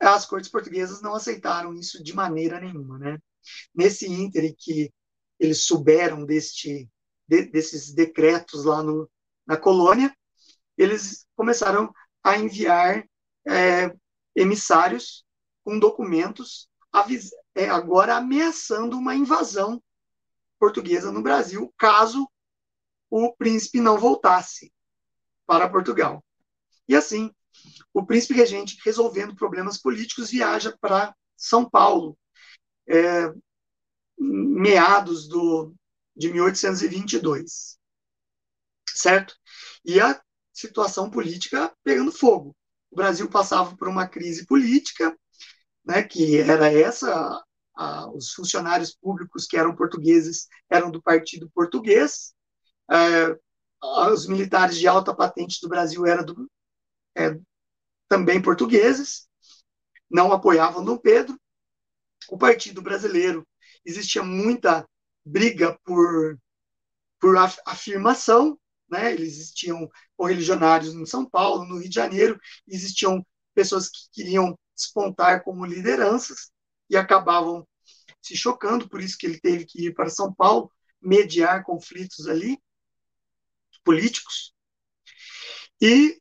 [0.00, 3.18] as cortes portuguesas não aceitaram isso de maneira nenhuma, né?
[3.74, 4.92] Nesse ínter que
[5.38, 6.88] eles souberam deste,
[7.28, 9.10] de, desses decretos lá no,
[9.46, 10.14] na colônia,
[10.76, 11.92] eles começaram
[12.22, 13.04] a enviar
[13.46, 13.94] é,
[14.34, 15.24] emissários
[15.64, 16.68] com documentos
[17.54, 19.82] é, agora ameaçando uma invasão
[20.58, 22.28] portuguesa no Brasil, caso
[23.08, 24.72] o príncipe não voltasse
[25.46, 26.24] para Portugal.
[26.88, 27.32] E assim,
[27.92, 32.16] o príncipe regente, resolvendo problemas políticos, viaja para São Paulo,
[32.88, 33.32] é,
[34.18, 35.74] meados do,
[36.16, 37.78] de 1822.
[38.88, 39.34] Certo?
[39.84, 40.20] E a
[40.52, 42.54] situação política pegando fogo.
[42.90, 45.16] O Brasil passava por uma crise política,
[45.84, 47.42] né, que era essa,
[47.76, 52.34] a, os funcionários públicos que eram portugueses eram do partido português,
[52.90, 53.36] é,
[54.12, 56.50] os militares de alta patente do Brasil eram do,
[57.16, 57.38] é,
[58.08, 59.28] também portugueses,
[60.10, 61.40] não apoiavam Dom Pedro.
[62.28, 63.46] O Partido Brasileiro
[63.84, 64.86] existia muita
[65.24, 66.38] briga por,
[67.20, 67.36] por
[67.66, 68.58] afirmação,
[68.88, 69.12] né?
[69.12, 75.44] Eles existiam correligionários em São Paulo, no Rio de Janeiro, existiam pessoas que queriam despontar
[75.44, 76.50] como lideranças
[76.88, 77.66] e acabavam
[78.20, 82.58] se chocando, por isso que ele teve que ir para São Paulo, mediar conflitos ali
[83.84, 84.52] políticos.
[85.80, 86.20] E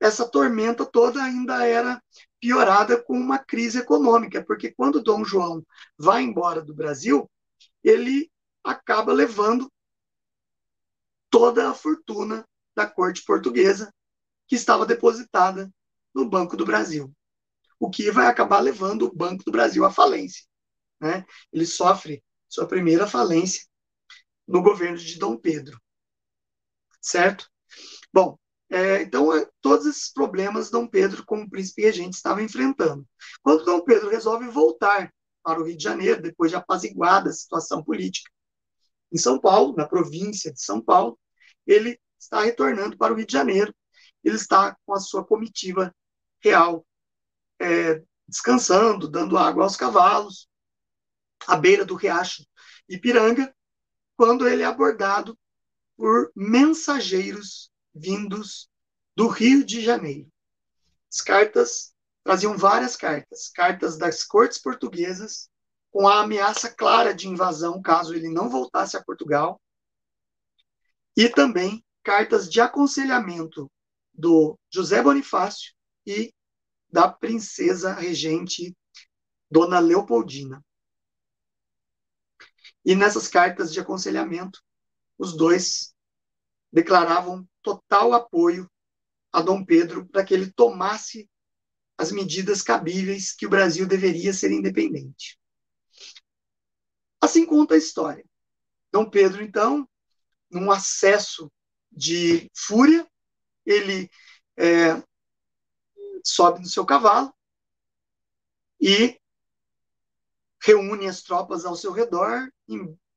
[0.00, 2.02] essa tormenta toda ainda era
[2.40, 5.64] piorada com uma crise econômica, porque quando Dom João
[5.98, 7.30] vai embora do Brasil,
[7.84, 8.30] ele
[8.64, 9.70] acaba levando
[11.28, 12.44] toda a fortuna
[12.74, 13.92] da corte portuguesa
[14.48, 15.70] que estava depositada
[16.14, 17.12] no Banco do Brasil,
[17.78, 20.44] o que vai acabar levando o Banco do Brasil à falência.
[20.98, 21.24] Né?
[21.52, 23.64] Ele sofre sua primeira falência
[24.46, 25.80] no governo de Dom Pedro,
[27.00, 27.48] certo?
[28.12, 28.36] Bom,
[28.70, 33.06] é, então é, todos esses problemas Dom Pedro, como príncipe regente, estava enfrentando.
[33.42, 35.12] Quando Dom Pedro resolve voltar
[35.42, 38.30] para o Rio de Janeiro, depois de apaziguada a situação política,
[39.12, 41.18] em São Paulo, na província de São Paulo,
[41.66, 43.74] ele está retornando para o Rio de Janeiro.
[44.22, 45.94] Ele está com a sua comitiva
[46.40, 46.86] real
[47.58, 50.48] é, descansando, dando água aos cavalos,
[51.46, 52.44] à beira do riacho
[52.88, 53.52] Ipiranga,
[54.16, 55.36] quando ele é abordado
[55.96, 58.68] por mensageiros vindos
[59.16, 60.30] do Rio de Janeiro.
[61.12, 65.50] As cartas traziam várias cartas, cartas das cortes portuguesas
[65.90, 69.60] com a ameaça clara de invasão caso ele não voltasse a Portugal,
[71.16, 73.70] e também cartas de aconselhamento
[74.14, 75.74] do José Bonifácio
[76.06, 76.32] e
[76.88, 78.76] da princesa regente
[79.50, 80.64] Dona Leopoldina.
[82.84, 84.62] E nessas cartas de aconselhamento,
[85.18, 85.94] os dois
[86.72, 88.70] declaravam total apoio
[89.32, 91.28] a Dom Pedro para que ele tomasse
[91.96, 95.38] as medidas cabíveis que o Brasil deveria ser independente.
[97.20, 98.24] Assim conta a história.
[98.90, 99.88] Dom Pedro, então,
[100.50, 101.52] num acesso
[101.92, 103.06] de fúria,
[103.64, 104.10] ele
[104.56, 105.02] é,
[106.24, 107.32] sobe no seu cavalo
[108.80, 109.20] e
[110.62, 112.50] reúne as tropas ao seu redor,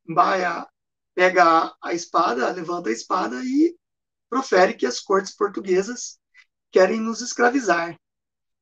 [0.06, 0.68] embaia,
[1.14, 3.76] pega a espada, levanta a espada e
[4.28, 6.18] profere que as cortes portuguesas
[6.70, 7.98] querem nos escravizar.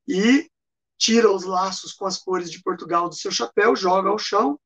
[0.07, 0.50] E
[0.98, 4.61] tira os laços com as cores de Portugal do seu chapéu, joga ao chão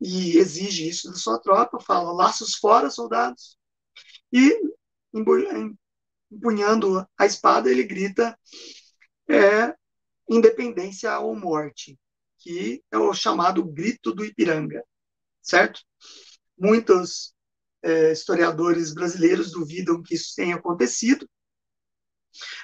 [0.00, 3.56] e exige isso da sua tropa, fala laços fora, soldados,
[4.32, 4.58] e
[6.30, 8.36] empunhando a espada ele grita
[9.28, 9.74] é,
[10.28, 11.98] independência ou morte,
[12.38, 14.82] que é o chamado grito do Ipiranga,
[15.40, 15.82] certo?
[16.62, 17.34] Muitos
[17.82, 21.28] é, historiadores brasileiros duvidam que isso tenha acontecido,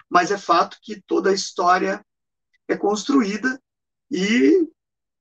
[0.09, 2.05] mas é fato que toda a história
[2.69, 3.61] é construída
[4.11, 4.69] e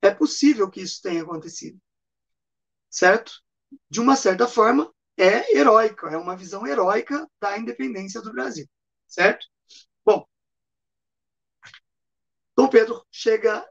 [0.01, 1.79] é possível que isso tenha acontecido
[2.89, 3.31] certo?
[3.89, 8.67] De uma certa forma, é heróica, é uma visão heróica da independência do Brasil,
[9.07, 9.45] certo?
[10.05, 10.25] Bom,
[12.55, 13.67] Dom Pedro chega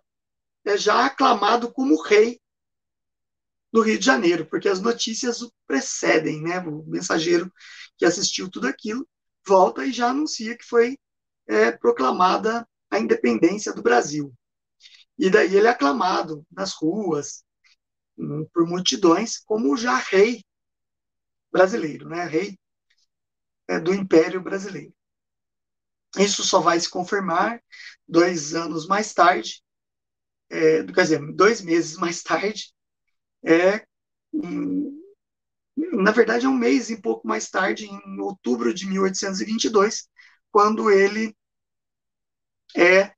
[0.64, 2.40] é já aclamado como rei
[3.76, 6.58] no Rio de Janeiro, porque as notícias o precedem, né?
[6.60, 7.52] O mensageiro
[7.98, 9.06] que assistiu tudo aquilo
[9.46, 10.98] volta e já anuncia que foi
[11.46, 14.32] é, proclamada a independência do Brasil.
[15.18, 17.44] E daí ele é aclamado nas ruas,
[18.16, 20.42] hum, por multidões, como já rei
[21.52, 22.24] brasileiro, né?
[22.24, 22.58] Rei
[23.68, 24.94] é, do Império Brasileiro.
[26.18, 27.62] Isso só vai se confirmar
[28.08, 29.62] dois anos mais tarde,
[30.48, 32.74] é, quer dizer, dois meses mais tarde,
[33.46, 33.86] é,
[34.34, 34.90] em,
[35.76, 40.08] na verdade é um mês e pouco mais tarde, em outubro de 1822,
[40.50, 41.34] quando ele
[42.76, 43.14] é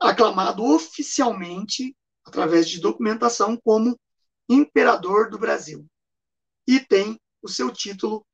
[0.00, 3.98] aclamado oficialmente, através de documentação, como
[4.48, 5.86] imperador do Brasil.
[6.66, 8.26] E tem o seu título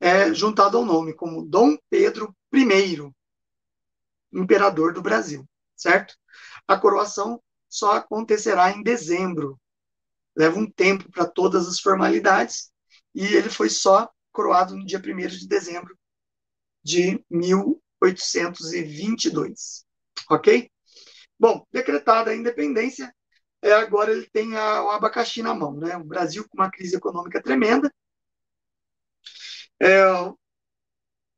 [0.00, 3.10] é, juntado ao nome, como Dom Pedro I,
[4.32, 5.44] imperador do Brasil,
[5.76, 6.14] certo?
[6.66, 9.58] A coroação só acontecerá em dezembro.
[10.36, 12.70] Leva um tempo para todas as formalidades
[13.14, 15.96] e ele foi só coroado no dia 1 de dezembro
[16.82, 19.84] de 1822.
[20.30, 20.70] Ok?
[21.38, 23.14] Bom, decretada a independência,
[23.62, 25.74] é, agora ele tem a, o abacaxi na mão.
[25.76, 25.96] Né?
[25.96, 27.92] O Brasil com uma crise econômica tremenda.
[29.80, 30.02] É,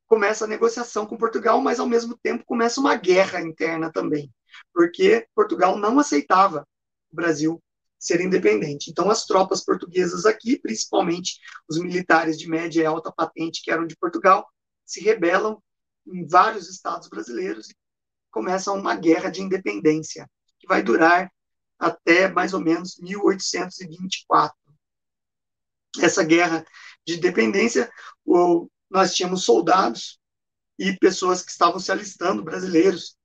[0.07, 4.31] começa a negociação com Portugal, mas ao mesmo tempo começa uma guerra interna também
[4.73, 6.67] porque Portugal não aceitava
[7.11, 7.61] o Brasil
[7.99, 8.89] ser independente.
[8.89, 13.87] Então, as tropas portuguesas aqui, principalmente os militares de média e alta patente que eram
[13.87, 14.47] de Portugal,
[14.85, 15.61] se rebelam
[16.05, 17.75] em vários estados brasileiros e
[18.31, 20.29] começam uma guerra de independência,
[20.59, 21.31] que vai durar
[21.77, 24.55] até mais ou menos 1824.
[25.99, 26.65] Essa guerra
[27.05, 27.91] de independência,
[28.89, 30.19] nós tínhamos soldados
[30.77, 33.17] e pessoas que estavam se alistando, brasileiros,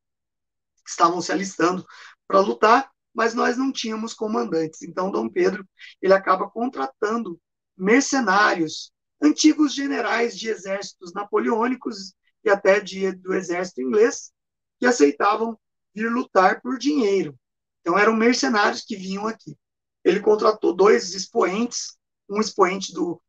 [0.82, 1.86] que estavam se alistando
[2.26, 4.82] para lutar, mas nós não tínhamos comandantes.
[4.82, 5.66] Então, Dom Pedro
[6.00, 7.40] ele acaba contratando
[7.76, 14.32] mercenários, antigos generais de exércitos napoleônicos e até de, do exército inglês,
[14.78, 15.58] que aceitavam
[15.94, 17.38] vir lutar por dinheiro.
[17.80, 19.56] Então, eram mercenários que vinham aqui.
[20.04, 21.96] Ele contratou dois expoentes,
[22.28, 23.20] um expoente do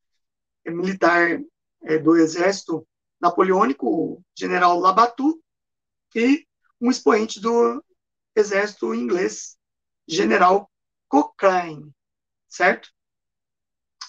[0.66, 1.40] é, militar
[1.84, 2.88] é, do exército
[3.22, 5.40] napoleônico, o general Labatu,
[6.16, 6.46] e
[6.80, 7.84] um expoente do
[8.36, 9.58] exército inglês,
[10.08, 10.70] general
[11.08, 11.92] Cochrane,
[12.48, 12.90] certo?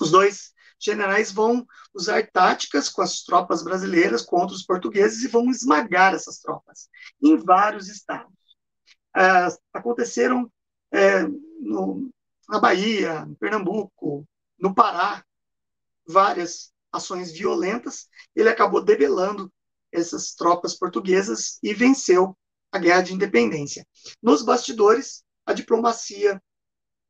[0.00, 5.50] Os dois generais vão usar táticas com as tropas brasileiras contra os portugueses e vão
[5.50, 6.88] esmagar essas tropas
[7.22, 8.32] em vários estados.
[9.16, 10.50] É, aconteceram
[10.92, 11.22] é,
[11.60, 12.10] no,
[12.48, 14.26] na Bahia, no Pernambuco,
[14.58, 15.24] no Pará,
[16.06, 18.08] várias ações violentas.
[18.34, 19.52] Ele acabou debelando
[19.92, 22.36] essas tropas portuguesas e venceu
[22.70, 23.86] a guerra de independência.
[24.20, 26.42] Nos bastidores, a diplomacia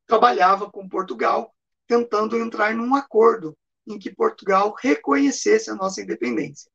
[0.05, 1.53] trabalhava com Portugal,
[1.87, 3.57] tentando entrar num acordo
[3.87, 6.69] em que Portugal reconhecesse a nossa independência.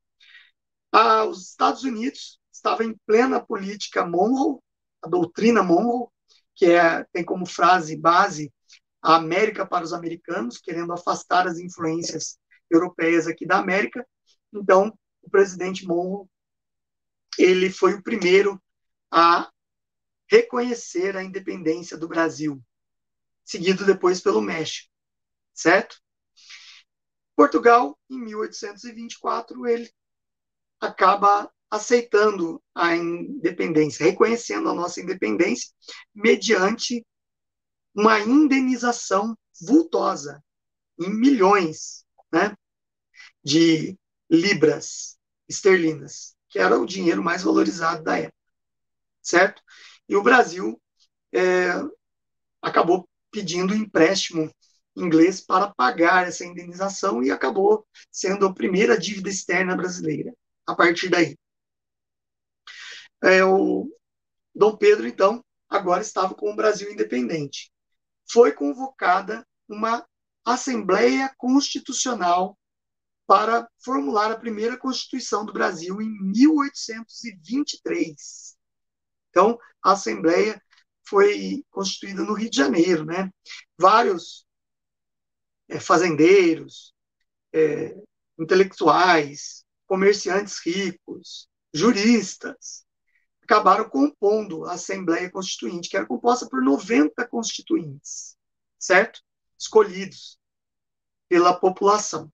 [0.92, 4.58] Ah, os Estados Unidos estavam em plena política Monroe,
[5.02, 6.08] a doutrina Monroe,
[6.54, 8.52] que é, tem como frase base
[9.02, 12.38] a América para os americanos, querendo afastar as influências
[12.70, 14.06] europeias aqui da América.
[14.52, 14.92] Então,
[15.22, 16.28] o presidente Monroe
[17.38, 18.60] ele foi o primeiro
[19.10, 19.50] a
[20.30, 22.62] reconhecer a independência do Brasil,
[23.44, 24.88] seguido depois pelo México,
[25.52, 26.00] certo?
[27.34, 29.90] Portugal, em 1824, ele
[30.80, 35.70] acaba aceitando a independência, reconhecendo a nossa independência,
[36.14, 37.04] mediante
[37.94, 40.42] uma indenização vultosa,
[40.98, 42.54] em milhões né,
[43.42, 45.18] de libras
[45.48, 48.40] esterlinas, que era o dinheiro mais valorizado da época
[49.22, 49.62] certo?
[50.10, 50.82] E o Brasil
[51.32, 51.68] é,
[52.60, 54.52] acabou pedindo empréstimo
[54.96, 60.34] inglês para pagar essa indenização e acabou sendo a primeira dívida externa brasileira
[60.66, 61.38] a partir daí.
[63.22, 63.88] É, o
[64.52, 67.70] Dom Pedro, então, agora estava com o Brasil independente.
[68.28, 70.04] Foi convocada uma
[70.44, 72.58] Assembleia Constitucional
[73.28, 78.58] para formular a primeira Constituição do Brasil em 1823.
[79.30, 80.62] Então, a Assembleia
[81.06, 83.30] foi constituída no Rio de Janeiro, né?
[83.78, 84.46] Vários
[85.68, 86.94] é, fazendeiros,
[87.52, 87.94] é,
[88.38, 92.84] intelectuais, comerciantes ricos, juristas,
[93.42, 98.36] acabaram compondo a Assembleia Constituinte, que era composta por 90 constituintes,
[98.78, 99.20] certo?
[99.58, 100.38] Escolhidos
[101.28, 102.32] pela população.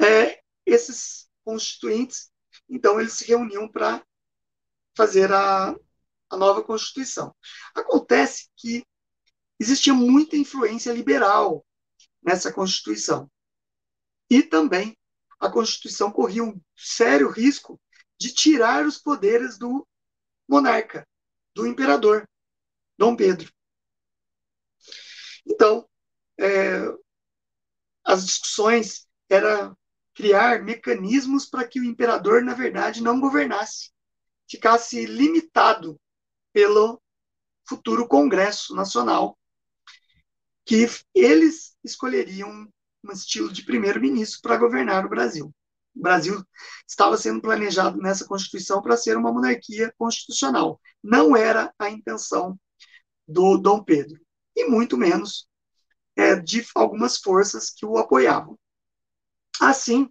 [0.00, 2.30] é, esses constituintes,
[2.68, 4.04] então, eles se reuniam para
[4.96, 5.74] fazer a,
[6.30, 7.34] a nova Constituição.
[7.74, 8.84] Acontece que
[9.58, 11.64] existia muita influência liberal
[12.22, 13.30] nessa Constituição.
[14.28, 14.96] E também
[15.38, 17.80] a Constituição corria um sério risco
[18.18, 19.86] de tirar os poderes do
[20.48, 21.06] monarca,
[21.54, 22.28] do imperador,
[22.98, 23.50] Dom Pedro.
[25.46, 25.88] Então,
[26.38, 26.80] é,
[28.04, 29.74] as discussões era
[30.14, 33.90] criar mecanismos para que o imperador, na verdade, não governasse,
[34.50, 35.98] ficasse limitado
[36.52, 37.00] pelo
[37.68, 39.38] futuro Congresso Nacional,
[40.66, 42.68] que eles escolheriam
[43.04, 45.54] um estilo de primeiro-ministro para governar o Brasil.
[45.94, 46.44] O Brasil
[46.86, 50.80] estava sendo planejado nessa Constituição para ser uma monarquia constitucional.
[51.02, 52.58] Não era a intenção
[53.26, 54.20] do Dom Pedro,
[54.56, 55.48] e muito menos
[56.16, 58.58] é, de algumas forças que o apoiavam.
[59.60, 60.08] Assim,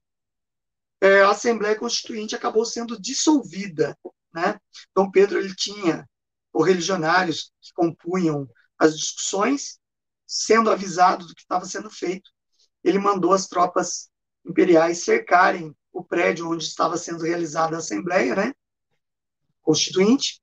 [1.01, 3.97] é, a Assembleia Constituinte acabou sendo dissolvida.
[4.33, 4.59] Né?
[4.95, 6.07] Dom Pedro ele tinha
[6.51, 9.79] correligionários que compunham as discussões,
[10.25, 12.31] sendo avisado do que estava sendo feito,
[12.83, 14.09] ele mandou as tropas
[14.45, 18.53] imperiais cercarem o prédio onde estava sendo realizada a Assembleia né,
[19.61, 20.41] Constituinte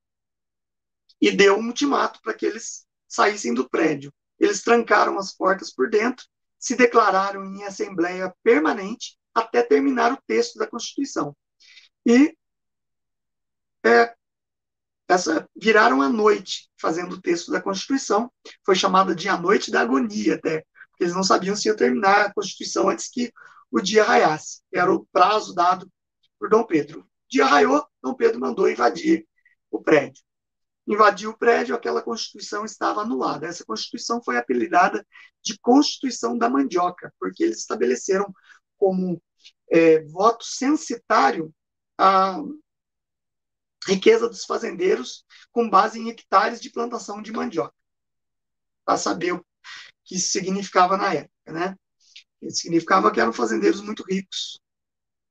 [1.20, 4.12] e deu um ultimato para que eles saíssem do prédio.
[4.38, 6.26] Eles trancaram as portas por dentro,
[6.58, 11.34] se declararam em Assembleia Permanente até terminar o texto da Constituição.
[12.04, 12.36] E
[13.86, 14.14] é,
[15.08, 18.30] essa, viraram a noite fazendo o texto da Constituição,
[18.64, 22.26] foi chamada de a noite da agonia até, porque eles não sabiam se ia terminar
[22.26, 23.32] a Constituição antes que
[23.70, 25.90] o dia raiasse, era o prazo dado
[26.38, 27.00] por Dom Pedro.
[27.00, 29.26] O dia raiou, Dom Pedro mandou invadir
[29.70, 30.22] o prédio.
[30.86, 33.46] Invadiu o prédio, aquela Constituição estava anulada.
[33.46, 35.04] Essa Constituição foi apelidada
[35.42, 38.32] de Constituição da Mandioca, porque eles estabeleceram
[38.78, 39.20] como
[39.70, 41.52] é, voto censitário
[41.98, 42.40] a
[43.86, 47.74] riqueza dos fazendeiros com base em hectares de plantação de mandioca,
[48.84, 49.44] para saber o
[50.04, 51.76] que isso significava na época, né?
[52.40, 54.60] Isso significava que eram fazendeiros muito ricos.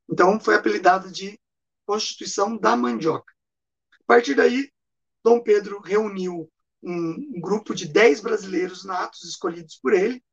[0.09, 1.39] Então, foi apelidado de
[1.85, 3.33] Constituição da Mandioca.
[4.01, 4.69] A partir daí,
[5.23, 6.51] Dom Pedro reuniu
[6.83, 10.23] um, grupo de 10 brasileiros natos escolhidos por ele,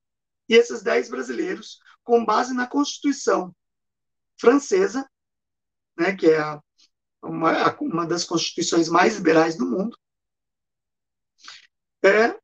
[0.49, 3.55] e esses 10 brasileiros, com base na Constituição
[4.39, 5.09] francesa,
[5.97, 6.61] né, que é a,
[7.23, 9.97] uma, uma das constituições mais liberais do mundo,
[12.05, 12.41] é,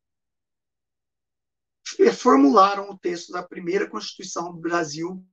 [2.12, 5.24] formularam o texto da primeira Constituição do Brasil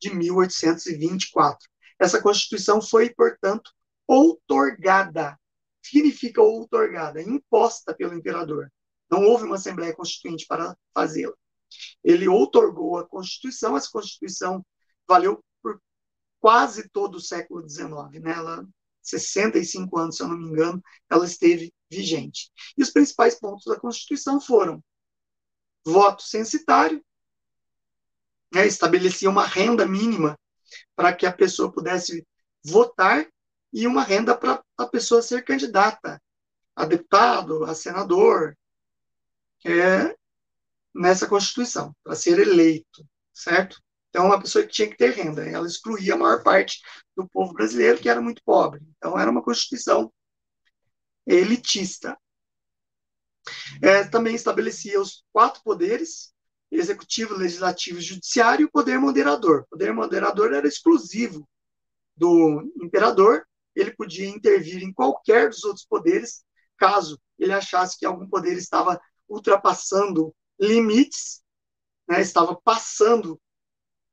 [0.00, 1.68] de 1824.
[1.98, 3.70] Essa Constituição foi, portanto,
[4.06, 5.38] outorgada.
[5.82, 8.72] Significa outorgada, imposta pelo imperador.
[9.10, 11.34] Não houve uma Assembleia Constituinte para fazê-la.
[12.02, 14.64] Ele outorgou a Constituição, essa Constituição
[15.06, 15.42] valeu
[16.42, 18.20] quase todo o século XIX.
[18.20, 18.32] Né?
[18.32, 18.66] Ela,
[19.00, 22.50] 65 anos, se eu não me engano, ela esteve vigente.
[22.76, 24.82] E os principais pontos da Constituição foram
[25.86, 27.04] voto censitário,
[28.52, 30.38] né, estabelecia uma renda mínima
[30.96, 32.26] para que a pessoa pudesse
[32.64, 33.26] votar
[33.72, 36.20] e uma renda para a pessoa ser candidata
[36.74, 38.56] a deputado, a senador,
[39.64, 40.16] é,
[40.94, 43.80] nessa Constituição, para ser eleito, certo?
[44.12, 46.82] Então, uma pessoa que tinha que ter renda, ela excluía a maior parte
[47.16, 48.82] do povo brasileiro, que era muito pobre.
[48.98, 50.12] Então, era uma Constituição
[51.26, 52.14] elitista.
[53.80, 56.34] É, também estabelecia os quatro poderes,
[56.70, 59.62] executivo, legislativo e judiciário, e o poder moderador.
[59.62, 61.48] O poder moderador era exclusivo
[62.14, 66.44] do imperador, ele podia intervir em qualquer dos outros poderes,
[66.76, 71.42] caso ele achasse que algum poder estava ultrapassando limites,
[72.06, 73.40] né, estava passando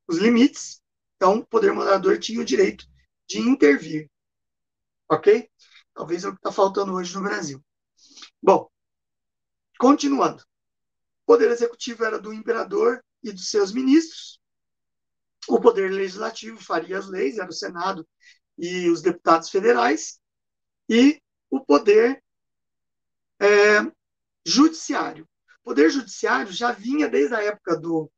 [0.10, 0.82] os limites,
[1.16, 2.86] então o poder moderador tinha o direito
[3.28, 4.10] de intervir.
[5.10, 5.50] Ok?
[5.94, 7.64] Talvez é o que está faltando hoje no Brasil.
[8.42, 8.70] Bom,
[9.80, 10.44] Continuando.
[11.24, 14.42] O poder executivo era do imperador e dos seus ministros.
[15.48, 18.06] O poder legislativo faria as leis, era o Senado
[18.58, 20.20] e os deputados federais.
[20.90, 22.22] E o poder
[23.40, 23.90] é,
[24.46, 25.26] judiciário.
[25.62, 28.12] O poder judiciário já vinha desde a época do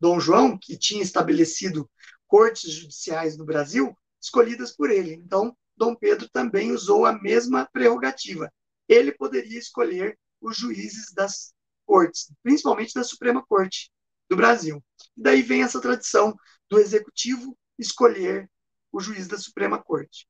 [0.00, 1.90] Dom João, que tinha estabelecido
[2.26, 5.14] cortes judiciais no Brasil, escolhidas por ele.
[5.14, 8.52] Então, Dom Pedro também usou a mesma prerrogativa.
[8.88, 11.52] Ele poderia escolher os juízes das
[11.86, 13.90] cortes, principalmente da Suprema Corte
[14.28, 14.82] do Brasil.
[15.16, 16.36] E daí vem essa tradição
[16.68, 18.50] do executivo escolher
[18.92, 20.28] o juiz da Suprema Corte.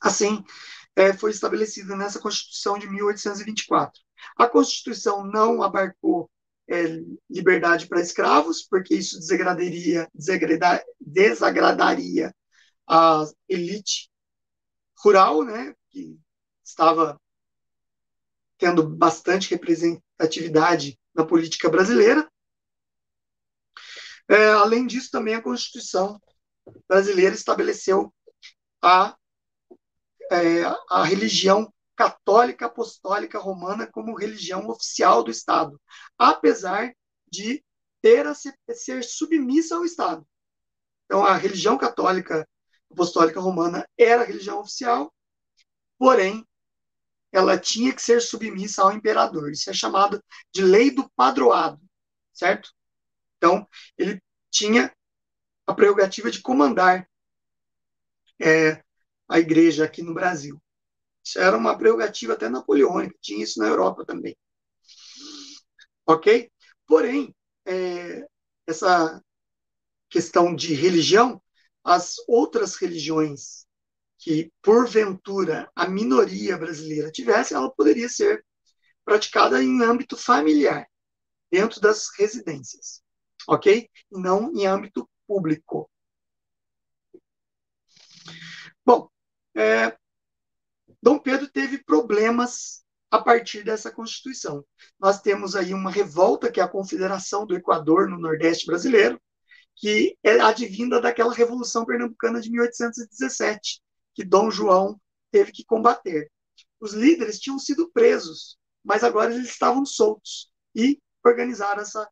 [0.00, 0.44] Assim,
[0.94, 4.00] é, foi estabelecida nessa Constituição de 1824.
[4.36, 6.30] A Constituição não abarcou
[6.68, 10.08] é, liberdade para escravos, porque isso desagradaria,
[11.02, 12.34] desagradaria,
[12.86, 14.10] a elite
[15.02, 16.18] rural, né, que
[16.64, 17.20] estava
[18.58, 22.28] tendo bastante representatividade na política brasileira.
[24.28, 26.20] É, além disso, também a Constituição
[26.86, 28.12] brasileira estabeleceu
[28.82, 29.16] a,
[30.30, 35.80] é, a religião católica apostólica romana como religião oficial do Estado,
[36.16, 36.94] apesar
[37.28, 37.64] de
[38.00, 40.24] ter a ser, submissa ao Estado.
[41.06, 42.48] Então, a religião católica
[42.88, 45.12] apostólica romana era a religião oficial,
[45.98, 46.46] porém,
[47.32, 49.50] ela tinha que ser submissa ao imperador.
[49.50, 50.22] Isso é chamado
[50.54, 51.82] de lei do padroado,
[52.32, 52.70] certo?
[53.38, 53.66] Então,
[53.98, 54.22] ele
[54.52, 54.94] tinha
[55.66, 57.10] a prerrogativa de comandar
[58.40, 58.84] é,
[59.28, 60.62] a igreja aqui no Brasil.
[61.28, 64.34] Isso era uma prerrogativa até napoleônica, tinha isso na Europa também.
[66.06, 66.50] Ok?
[66.86, 68.26] Porém, é,
[68.66, 69.22] essa
[70.08, 71.40] questão de religião,
[71.84, 73.66] as outras religiões
[74.16, 78.42] que, porventura, a minoria brasileira tivesse, ela poderia ser
[79.04, 80.88] praticada em âmbito familiar,
[81.52, 83.02] dentro das residências,
[83.46, 83.86] ok?
[84.10, 85.90] Não em âmbito público.
[88.82, 89.10] Bom,
[89.54, 89.94] é,
[91.08, 94.62] Dom Pedro teve problemas a partir dessa Constituição.
[95.00, 99.18] Nós temos aí uma revolta, que é a Confederação do Equador no Nordeste brasileiro,
[99.74, 103.80] que é advinda daquela Revolução Pernambucana de 1817,
[104.14, 105.00] que Dom João
[105.30, 106.30] teve que combater.
[106.78, 112.06] Os líderes tinham sido presos, mas agora eles estavam soltos e organizaram essa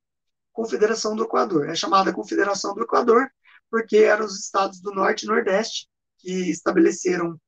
[0.54, 1.68] Confederação do Equador.
[1.68, 3.28] É chamada Confederação do Equador
[3.70, 5.86] porque eram os estados do Norte e Nordeste
[6.16, 7.38] que estabeleceram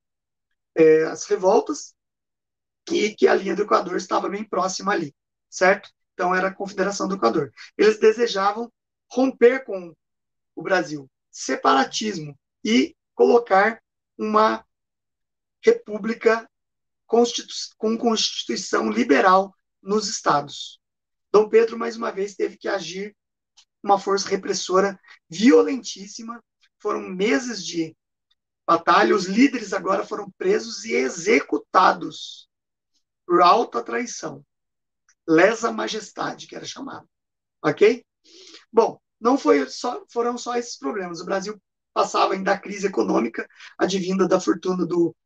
[0.79, 1.93] é, as revoltas
[2.91, 5.14] e que a linha do Equador estava bem próxima ali,
[5.51, 5.91] certo?
[6.14, 7.53] Então era a Confederação do Equador.
[7.76, 8.72] Eles desejavam
[9.11, 9.93] romper com
[10.55, 13.83] o Brasil, separatismo e colocar
[14.16, 14.64] uma
[15.61, 16.49] república
[17.07, 20.81] constitu com constituição liberal nos estados.
[21.33, 23.16] Dom Pedro mais uma vez teve que agir
[23.83, 24.99] uma força repressora
[25.29, 26.43] violentíssima.
[26.79, 27.97] Foram meses de
[28.69, 32.47] batalha, os líderes agora foram presos e executados
[33.27, 34.45] por alta traição.
[35.27, 37.09] Lesa majestade, que era chamado.
[37.64, 38.05] Ok?
[38.71, 41.23] Bom, não foi só, foram só esses problemas.
[41.23, 41.59] O Brasil
[41.95, 43.49] passava ainda a crise econômica
[43.79, 45.16] advinda da fortuna do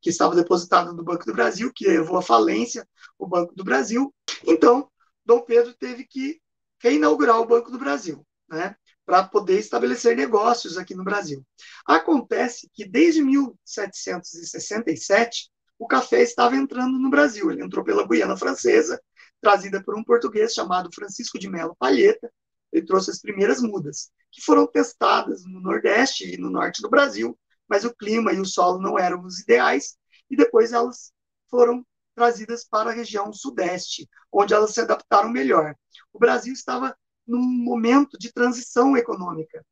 [0.00, 2.88] que estava depositada no Banco do Brasil, que levou à falência
[3.18, 4.14] o Banco do Brasil.
[4.46, 4.88] Então,
[5.26, 6.40] Dom Pedro teve que
[6.80, 8.24] reinaugurar o Banco do Brasil.
[8.48, 8.76] Né?
[9.04, 11.44] Para poder estabelecer negócios aqui no Brasil.
[11.86, 17.50] Acontece que desde 1767 o café estava entrando no Brasil.
[17.50, 19.00] Ele entrou pela Guiana Francesa,
[19.40, 22.30] trazida por um português chamado Francisco de Melo Palheta.
[22.72, 27.38] Ele trouxe as primeiras mudas, que foram testadas no Nordeste e no Norte do Brasil,
[27.68, 29.96] mas o clima e o solo não eram os ideais,
[30.30, 31.12] e depois elas
[31.50, 31.84] foram
[32.14, 35.74] trazidas para a região Sudeste, onde elas se adaptaram melhor.
[36.12, 36.96] O Brasil estava
[37.26, 39.64] num momento de transição econômica,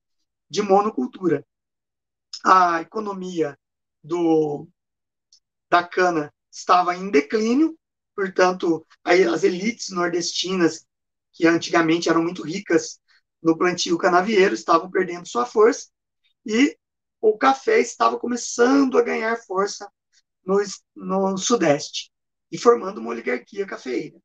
[0.48, 1.46] de monocultura.
[2.44, 3.58] A economia
[4.02, 4.68] do,
[5.68, 7.78] da cana estava em declínio,
[8.14, 10.86] portanto, as elites nordestinas,
[11.32, 13.00] que antigamente eram muito ricas
[13.42, 15.88] no plantio canavieiro, estavam perdendo sua força,
[16.44, 16.76] e
[17.20, 19.90] o café estava começando a ganhar força
[20.44, 20.58] no,
[20.96, 22.10] no Sudeste,
[22.50, 24.20] e formando uma oligarquia cafeeira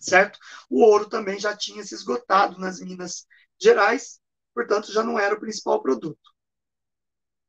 [0.00, 0.38] certo?
[0.68, 3.26] O ouro também já tinha se esgotado nas Minas
[3.60, 4.20] Gerais,
[4.54, 6.28] portanto, já não era o principal produto.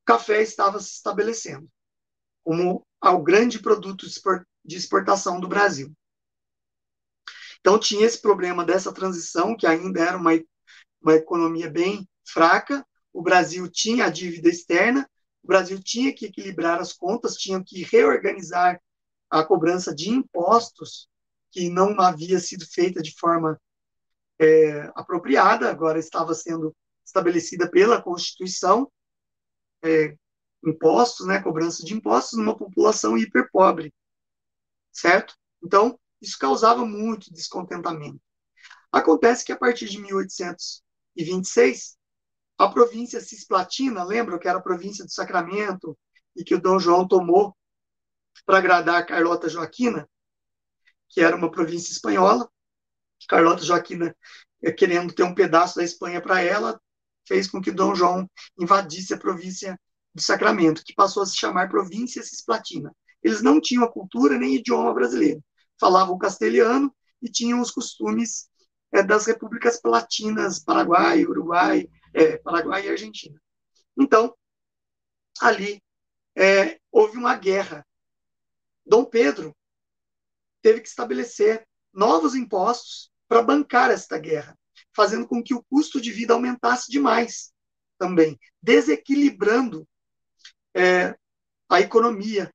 [0.01, 1.69] O café estava se estabelecendo
[2.43, 4.05] como o grande produto
[4.65, 5.93] de exportação do Brasil.
[7.59, 10.31] Então, tinha esse problema dessa transição, que ainda era uma,
[11.01, 15.09] uma economia bem fraca, o Brasil tinha a dívida externa,
[15.43, 18.81] o Brasil tinha que equilibrar as contas, tinha que reorganizar
[19.29, 21.07] a cobrança de impostos
[21.51, 23.59] que não havia sido feita de forma
[24.39, 26.75] é, apropriada, agora estava sendo
[27.05, 28.91] estabelecida pela Constituição,
[29.83, 30.15] é,
[30.63, 33.93] impostos, né, cobrança de impostos numa população hiperpobre,
[34.91, 35.35] certo?
[35.63, 38.21] Então, isso causava muito descontentamento.
[38.91, 41.97] Acontece que a partir de 1826,
[42.57, 45.97] a província cisplatina, lembra que era a província do Sacramento
[46.35, 47.55] e que o Dom João tomou
[48.45, 50.09] para agradar Carlota Joaquina,
[51.09, 52.49] que era uma província espanhola.
[53.27, 54.15] Carlota Joaquina,
[54.61, 56.79] eh, querendo ter um pedaço da Espanha para ela,
[57.27, 59.79] fez com que Dom João invadisse a província
[60.13, 62.95] do Sacramento, que passou a se chamar Província Cisplatina.
[63.21, 65.43] Eles não tinham a cultura nem idioma brasileiro.
[65.79, 68.49] Falavam castelhano e tinham os costumes
[68.91, 73.39] é, das repúblicas platinas, Paraguai, Uruguai, é, Paraguai e Argentina.
[73.97, 74.33] Então,
[75.41, 75.81] ali
[76.35, 77.85] é, houve uma guerra.
[78.85, 79.55] Dom Pedro
[80.61, 84.57] teve que estabelecer novos impostos para bancar esta guerra,
[84.95, 87.51] fazendo com que o custo de vida aumentasse demais
[87.97, 89.87] também, desequilibrando
[90.73, 91.15] é,
[91.69, 92.51] a economia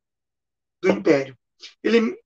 [0.81, 1.37] do império.
[1.83, 2.19] Ele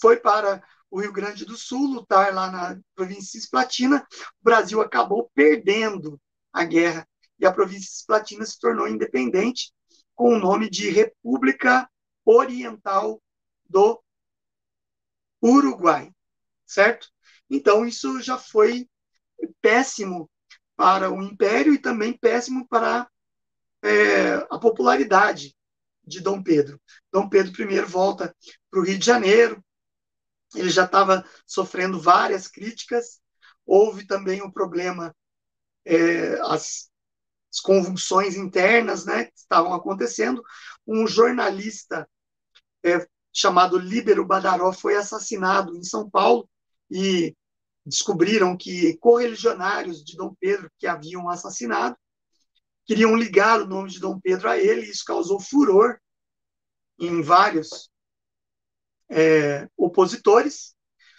[0.00, 4.06] foi para o Rio Grande do Sul lutar lá na província Cisplatina.
[4.40, 6.20] O Brasil acabou perdendo
[6.52, 7.06] a guerra
[7.38, 9.72] e a província Cisplatina se tornou independente
[10.14, 11.88] com o nome de República
[12.24, 13.22] Oriental
[13.68, 14.02] do
[15.42, 16.12] Uruguai,
[16.66, 17.08] certo?
[17.48, 18.88] Então isso já foi
[19.60, 20.30] péssimo
[20.76, 23.08] para o Império e também péssimo para
[23.82, 25.56] é, a popularidade
[26.04, 26.80] de Dom Pedro.
[27.12, 28.34] Dom Pedro I volta
[28.70, 29.62] para o Rio de Janeiro,
[30.54, 33.20] ele já estava sofrendo várias críticas,
[33.64, 35.14] houve também o um problema,
[35.84, 36.90] é, as,
[37.50, 40.42] as, convulsões internas né, que estavam acontecendo.
[40.86, 42.08] Um jornalista
[42.82, 46.48] é, chamado Líbero Badaró foi assassinado em São Paulo
[46.90, 47.34] e
[47.84, 51.96] descobriram que correligionários de Dom Pedro que haviam assassinado
[52.84, 55.98] queriam ligar o nome de Dom Pedro a ele, e isso causou furor
[56.98, 57.88] em vários
[59.08, 60.74] é, opositores.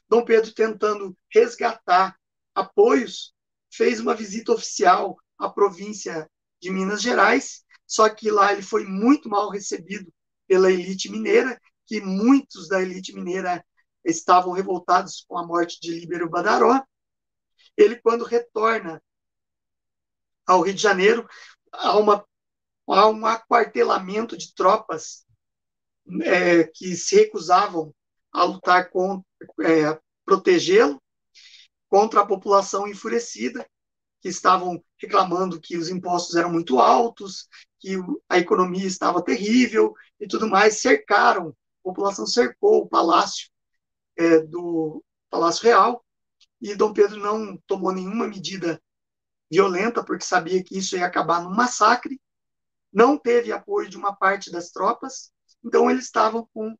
[0.07, 2.17] Dom Pedro, tentando resgatar
[2.53, 3.33] apoios,
[3.71, 6.29] fez uma visita oficial à província
[6.61, 10.11] de Minas Gerais, só que lá ele foi muito mal recebido
[10.47, 11.59] pela elite mineira,
[11.91, 13.65] que muitos da elite mineira
[14.01, 16.81] estavam revoltados com a morte de Líbero Badaró.
[17.75, 19.03] Ele, quando retorna
[20.47, 21.27] ao Rio de Janeiro,
[21.69, 22.25] há, uma,
[22.87, 25.25] há um aquartelamento de tropas
[26.23, 27.93] é, que se recusavam
[28.31, 29.25] a lutar contra,
[29.61, 30.97] é, protegê-lo
[31.89, 33.69] contra a população enfurecida,
[34.21, 37.49] que estavam reclamando que os impostos eram muito altos,
[37.81, 37.97] que
[38.29, 43.49] a economia estava terrível e tudo mais, cercaram, a população cercou o palácio
[44.17, 46.05] é, do Palácio Real,
[46.61, 48.81] e Dom Pedro não tomou nenhuma medida
[49.49, 52.21] violenta, porque sabia que isso ia acabar num massacre,
[52.93, 55.31] não teve apoio de uma parte das tropas,
[55.63, 56.75] então eles estavam com,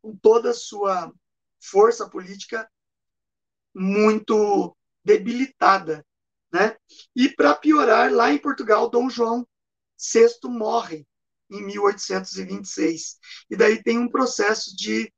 [0.00, 1.12] com toda a sua
[1.60, 2.70] força política
[3.74, 6.06] muito debilitada,
[6.52, 6.76] né?
[7.16, 9.46] E para piorar, lá em Portugal, Dom João
[9.98, 11.06] VI morre
[11.54, 13.18] em 1826.
[13.50, 15.12] E daí tem um processo de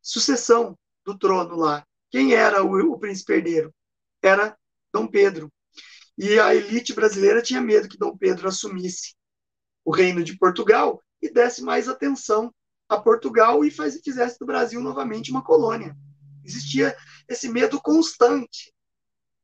[0.00, 1.86] sucessão do trono lá.
[2.10, 3.74] Quem era o, o príncipe herdeiro?
[4.22, 4.56] Era
[4.92, 5.52] Dom Pedro.
[6.16, 9.14] E a elite brasileira tinha medo que Dom Pedro assumisse
[9.84, 12.54] o reino de Portugal e desse mais atenção
[12.88, 15.96] a Portugal e faz, fizesse do Brasil novamente uma colônia.
[16.44, 16.96] Existia
[17.28, 18.72] esse medo constante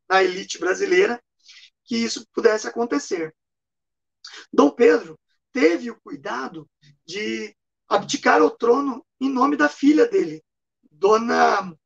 [0.08, 1.20] na elite brasileira
[1.84, 3.34] que isso pudesse acontecer.
[4.52, 5.18] Dom Pedro
[5.52, 6.68] teve o cuidado
[7.04, 7.54] de
[7.88, 10.42] abdicar o trono em nome da filha dele,
[10.90, 11.76] Dona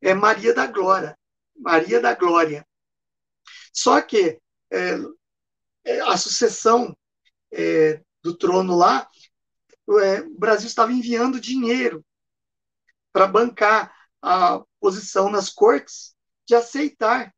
[0.00, 1.16] é, Maria da Glória.
[1.56, 2.66] Maria da Glória.
[3.72, 4.98] Só que é,
[5.84, 6.96] é, a sucessão
[7.52, 9.08] é, do trono lá,
[10.02, 12.04] é, o Brasil estava enviando dinheiro
[13.12, 16.14] para bancar a posição nas cortes
[16.46, 17.32] de aceitar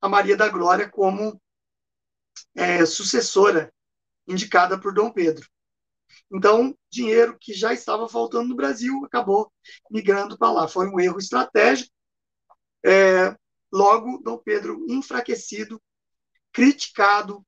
[0.00, 1.40] a Maria da Glória como
[2.54, 3.72] é, sucessora
[4.26, 5.46] indicada por Dom Pedro.
[6.32, 9.52] Então, dinheiro que já estava faltando no Brasil acabou
[9.90, 10.68] migrando para lá.
[10.68, 11.92] Foi um erro estratégico.
[12.84, 13.36] É,
[13.72, 15.80] logo, Dom Pedro enfraquecido
[16.52, 17.44] criticado,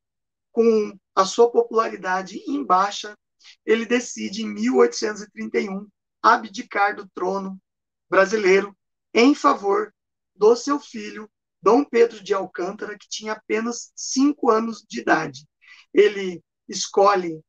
[0.51, 3.17] com a sua popularidade em baixa,
[3.65, 5.87] ele decide, em 1831,
[6.23, 7.61] abdicar do trono
[8.09, 8.77] brasileiro
[9.15, 9.95] em favor
[10.35, 11.31] do seu filho,
[11.63, 15.47] Dom Pedro de Alcântara, que tinha apenas cinco anos de idade.
[15.93, 17.43] Ele escolhe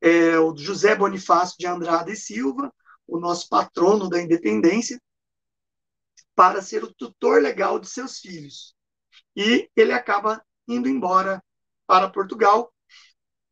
[0.00, 2.72] é, o José Bonifácio de Andrade e Silva,
[3.06, 5.00] o nosso patrono da independência,
[6.34, 8.74] para ser o tutor legal de seus filhos.
[9.36, 11.42] E ele acaba indo embora
[11.86, 12.72] para Portugal,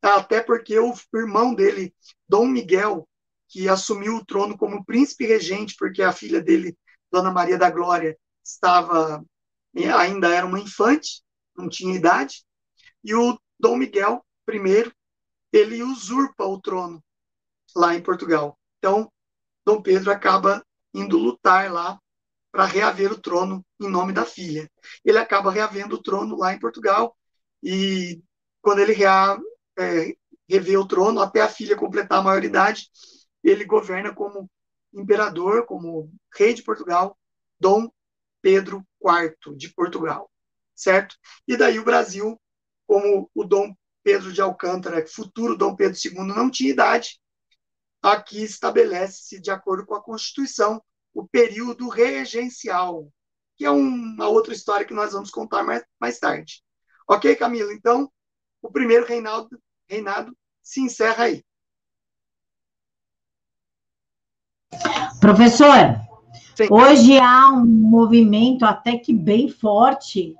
[0.03, 1.95] até porque o irmão dele,
[2.28, 3.09] Dom Miguel,
[3.49, 6.76] que assumiu o trono como príncipe regente, porque a filha dele,
[7.11, 9.24] Dona Maria da Glória, estava
[9.97, 11.22] ainda era uma infante,
[11.57, 12.45] não tinha idade,
[13.05, 14.24] e o Dom Miguel
[14.55, 14.92] I,
[15.53, 17.03] ele usurpa o trono
[17.74, 18.59] lá em Portugal.
[18.78, 19.11] Então,
[19.64, 21.98] Dom Pedro acaba indo lutar lá
[22.51, 24.70] para reaver o trono em nome da filha.
[25.05, 27.16] Ele acaba reavendo o trono lá em Portugal
[27.62, 28.22] e
[28.61, 29.38] quando ele rea,
[29.78, 30.14] é,
[30.48, 32.90] revê o trono, até a filha completar a maioridade,
[33.42, 34.51] ele governa como
[34.92, 37.16] imperador, como rei de Portugal,
[37.59, 37.88] Dom
[38.42, 40.30] Pedro IV de Portugal.
[40.74, 41.16] certo?
[41.46, 42.40] E daí o Brasil,
[42.86, 43.74] como o Dom
[44.11, 47.21] Pedro de Alcântara, futuro Dom Pedro II, não tinha idade,
[48.03, 50.83] aqui estabelece-se, de acordo com a Constituição,
[51.15, 53.09] o período regencial,
[53.57, 56.61] que é uma outra história que nós vamos contar mais, mais tarde.
[57.09, 57.73] Ok, Camila?
[57.73, 58.11] Então,
[58.61, 59.49] o primeiro reinado,
[59.89, 61.45] reinado se encerra aí.
[65.21, 66.01] Professor,
[66.57, 66.67] Sim.
[66.69, 70.35] hoje há um movimento até que bem forte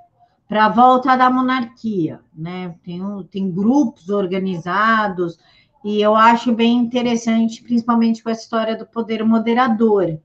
[0.51, 2.75] para a volta da monarquia, né?
[2.83, 5.39] Tem, um, tem grupos organizados,
[5.85, 10.19] e eu acho bem interessante, principalmente com a história do poder moderador.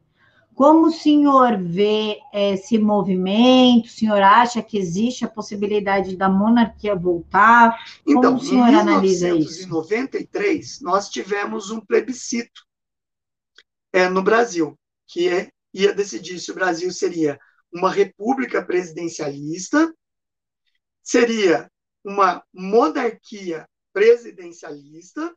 [0.56, 3.86] Como o senhor vê esse movimento?
[3.86, 7.78] O senhor acha que existe a possibilidade da monarquia voltar?
[8.04, 9.62] Como então, o senhor em analisa isso?
[9.62, 12.64] Em 1993, nós tivemos um plebiscito
[13.94, 17.38] é, no Brasil, que é, ia decidir se o Brasil seria
[17.72, 19.94] uma república presidencialista,
[21.06, 21.72] seria
[22.04, 25.34] uma monarquia presidencialista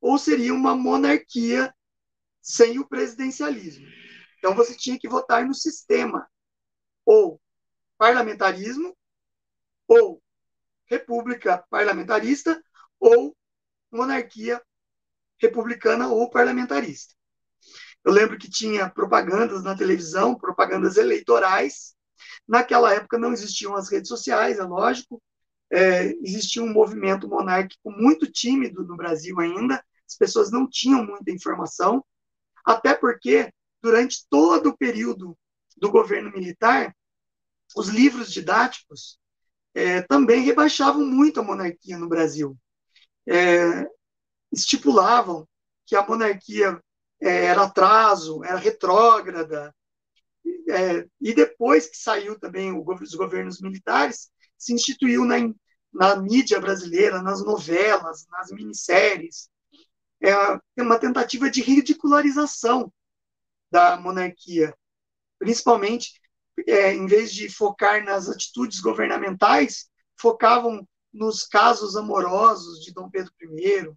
[0.00, 1.74] ou seria uma monarquia
[2.42, 3.86] sem o presidencialismo.
[4.38, 6.28] Então você tinha que votar no sistema
[7.06, 7.40] ou
[7.96, 8.96] parlamentarismo
[9.88, 10.22] ou
[10.84, 12.62] república parlamentarista
[13.00, 13.34] ou
[13.90, 14.60] monarquia
[15.40, 17.14] republicana ou parlamentarista.
[18.04, 21.94] Eu lembro que tinha propagandas na televisão, propagandas eleitorais.
[22.46, 25.22] Naquela época não existiam as redes sociais, é lógico.
[25.70, 29.82] É, existia um movimento monárquico muito tímido no Brasil ainda.
[30.06, 32.04] As pessoas não tinham muita informação,
[32.64, 33.52] até porque
[33.82, 35.36] durante todo o período
[35.76, 36.94] do governo militar,
[37.74, 39.18] os livros didáticos
[39.74, 42.56] é, também rebaixavam muito a monarquia no Brasil.
[43.26, 43.86] É,
[44.52, 45.48] estipulavam
[45.86, 46.80] que a monarquia
[47.20, 49.74] é, era atraso, era retrógrada.
[50.68, 55.36] É, e depois que saiu também o, os governos militares, se instituiu na,
[55.92, 59.50] na mídia brasileira, nas novelas, nas minisséries,
[60.20, 62.92] é uma tentativa de ridicularização
[63.70, 64.72] da monarquia,
[65.38, 66.12] principalmente
[66.66, 73.32] é, em vez de focar nas atitudes governamentais, focavam nos casos amorosos de Dom Pedro
[73.40, 73.92] I.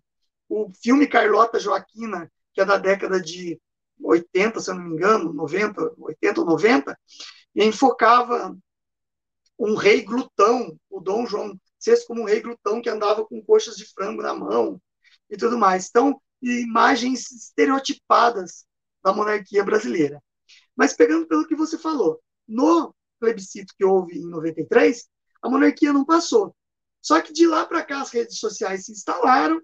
[0.49, 3.59] O filme Carlota Joaquina, que é da década de
[4.02, 6.98] 80, se eu não me engano, 90, 80 ou 90,
[7.56, 8.56] enfocava
[9.58, 13.76] um rei glutão, o Dom João VI como um rei glutão que andava com coxas
[13.76, 14.82] de frango na mão
[15.30, 15.88] e tudo mais.
[15.89, 18.66] Então, imagens estereotipadas
[19.04, 20.22] da monarquia brasileira.
[20.76, 25.08] Mas pegando pelo que você falou, no plebiscito que houve em 93,
[25.41, 26.56] a monarquia não passou.
[27.02, 29.62] Só que de lá para cá as redes sociais se instalaram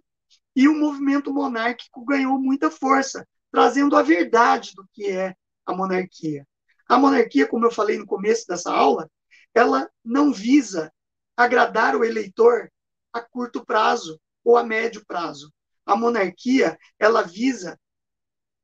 [0.56, 5.36] e o movimento monárquico ganhou muita força, trazendo a verdade do que é
[5.66, 6.48] a monarquia.
[6.88, 9.10] A monarquia, como eu falei no começo dessa aula,
[9.54, 10.92] ela não visa
[11.36, 12.72] agradar o eleitor
[13.14, 15.54] a curto prazo ou a médio prazo.
[15.86, 17.80] A monarquia, ela visa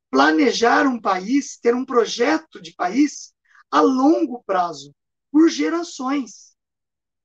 [0.09, 3.33] planejar um país, ter um projeto de país
[3.69, 4.95] a longo prazo,
[5.31, 6.55] por gerações.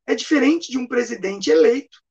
[0.07, 2.03] É diferente de um presidente eleito,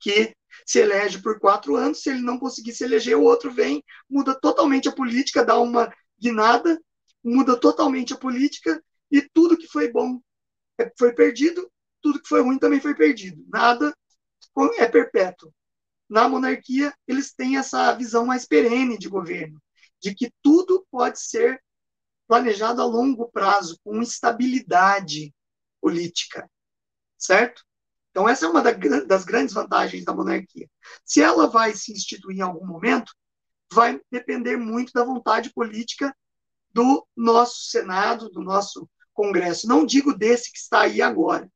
[0.00, 0.34] que
[0.66, 4.38] se elege por quatro anos, se ele não conseguir se eleger, o outro vem, muda
[4.38, 6.80] totalmente a política, dá uma guinada,
[7.22, 10.20] muda totalmente a política, e tudo que foi bom
[10.78, 11.70] é, foi perdido,
[12.00, 13.44] tudo que foi ruim também foi perdido.
[13.48, 13.94] Nada
[14.78, 15.52] é perpétuo
[16.10, 19.62] na monarquia, eles têm essa visão mais perene de governo,
[20.02, 21.62] de que tudo pode ser
[22.26, 25.32] planejado a longo prazo, com estabilidade
[25.80, 26.50] política,
[27.16, 27.64] certo?
[28.10, 30.68] Então, essa é uma das grandes vantagens da monarquia.
[31.04, 33.12] Se ela vai se instituir em algum momento,
[33.72, 36.14] vai depender muito da vontade política
[36.72, 39.68] do nosso Senado, do nosso Congresso.
[39.68, 41.50] Não digo desse que está aí agora.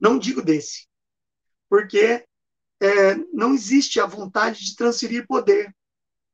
[0.00, 0.86] Não digo desse.
[1.68, 2.24] Porque
[2.80, 5.74] é, não existe a vontade de transferir poder.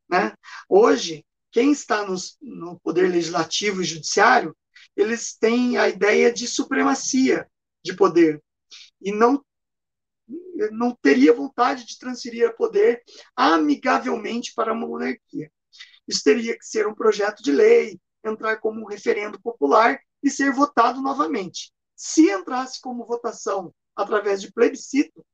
[0.09, 0.33] Né?
[0.69, 4.57] Hoje, quem está no, no poder legislativo e judiciário,
[4.97, 7.49] eles têm a ideia de supremacia
[7.83, 8.43] de poder
[9.05, 9.45] e não
[10.73, 13.03] não teria vontade de transferir poder
[13.37, 15.53] amigavelmente para uma monarquia.
[16.09, 20.53] Isso teria que ser um projeto de lei, entrar como um referendo popular e ser
[20.53, 21.73] votado novamente.
[21.95, 25.25] Se entrasse como votação através de plebiscito,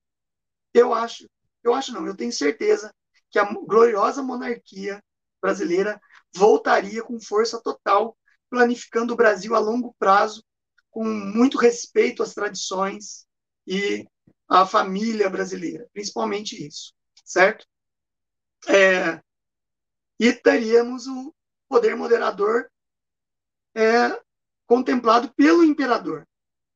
[0.75, 1.29] eu acho,
[1.63, 2.93] eu acho não, eu tenho certeza
[3.31, 5.03] que a gloriosa monarquia
[5.41, 6.01] brasileira
[6.35, 8.17] voltaria com força total,
[8.49, 10.45] planificando o Brasil a longo prazo,
[10.91, 13.27] com muito respeito às tradições
[13.67, 14.07] e
[14.49, 16.93] à família brasileira, principalmente isso,
[17.25, 17.67] certo?
[18.69, 19.23] É,
[20.19, 21.35] e teríamos o
[21.69, 22.69] poder moderador
[23.75, 24.21] é,
[24.67, 26.27] contemplado pelo imperador.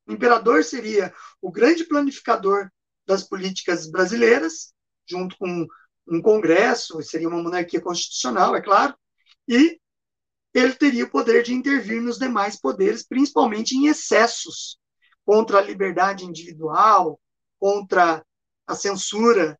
[0.07, 2.69] O imperador seria o grande planificador
[3.05, 4.73] das políticas brasileiras,
[5.07, 5.67] junto com
[6.07, 8.95] um congresso, seria uma monarquia constitucional, é claro,
[9.47, 9.79] e
[10.53, 14.79] ele teria o poder de intervir nos demais poderes, principalmente em excessos
[15.25, 17.19] contra a liberdade individual,
[17.59, 18.23] contra
[18.67, 19.59] a censura,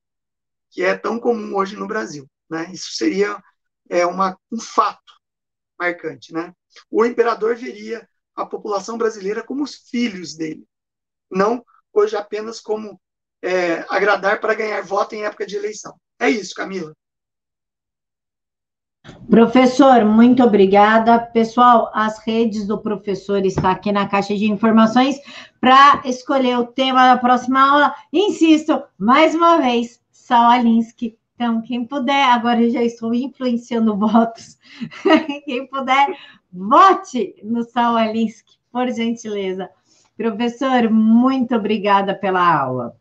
[0.70, 2.30] que é tão comum hoje no Brasil.
[2.50, 2.70] Né?
[2.72, 3.42] Isso seria
[3.90, 5.14] é, uma, um fato
[5.78, 6.32] marcante.
[6.32, 6.54] Né?
[6.90, 10.68] O imperador veria a população brasileira como os filhos dele,
[11.32, 13.00] não hoje apenas como
[13.42, 15.98] é, agradar para ganhar voto em época de eleição.
[16.20, 16.94] É isso, Camila.
[19.30, 21.20] Professor, muito obrigada.
[21.20, 25.20] Pessoal, as redes do professor está aqui na caixa de informações
[25.60, 27.96] para escolher o tema da próxima aula.
[28.14, 31.18] Insisto, mais uma vez, Sal Alinsky.
[31.36, 34.58] Então, quem puder, agora eu já estou influenciando votos.
[35.46, 36.16] quem puder,
[36.52, 39.70] vote no Sal Alinsky, por gentileza.
[40.16, 42.96] Professor, muito obrigada pela aula.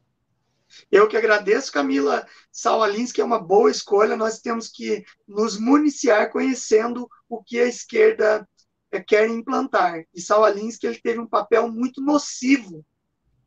[0.91, 4.17] Eu que agradeço, Camila Saualinsky é uma boa escolha.
[4.17, 8.49] Nós temos que nos municiar conhecendo o que a esquerda
[8.91, 10.05] eh, quer implantar.
[10.15, 12.85] E Saualinsky ele teve um papel muito nocivo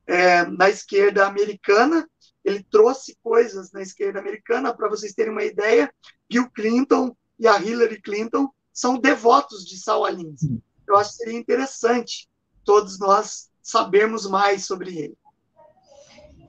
[0.06, 2.10] é, na esquerda americana.
[2.44, 5.94] Ele trouxe coisas na esquerda americana, para vocês terem uma ideia.
[6.30, 10.62] Bill Clinton e a Hillary Clinton são devotos de Saualinsky.
[10.88, 12.30] Eu acho que seria interessante
[12.64, 15.18] todos nós sabermos mais sobre ele.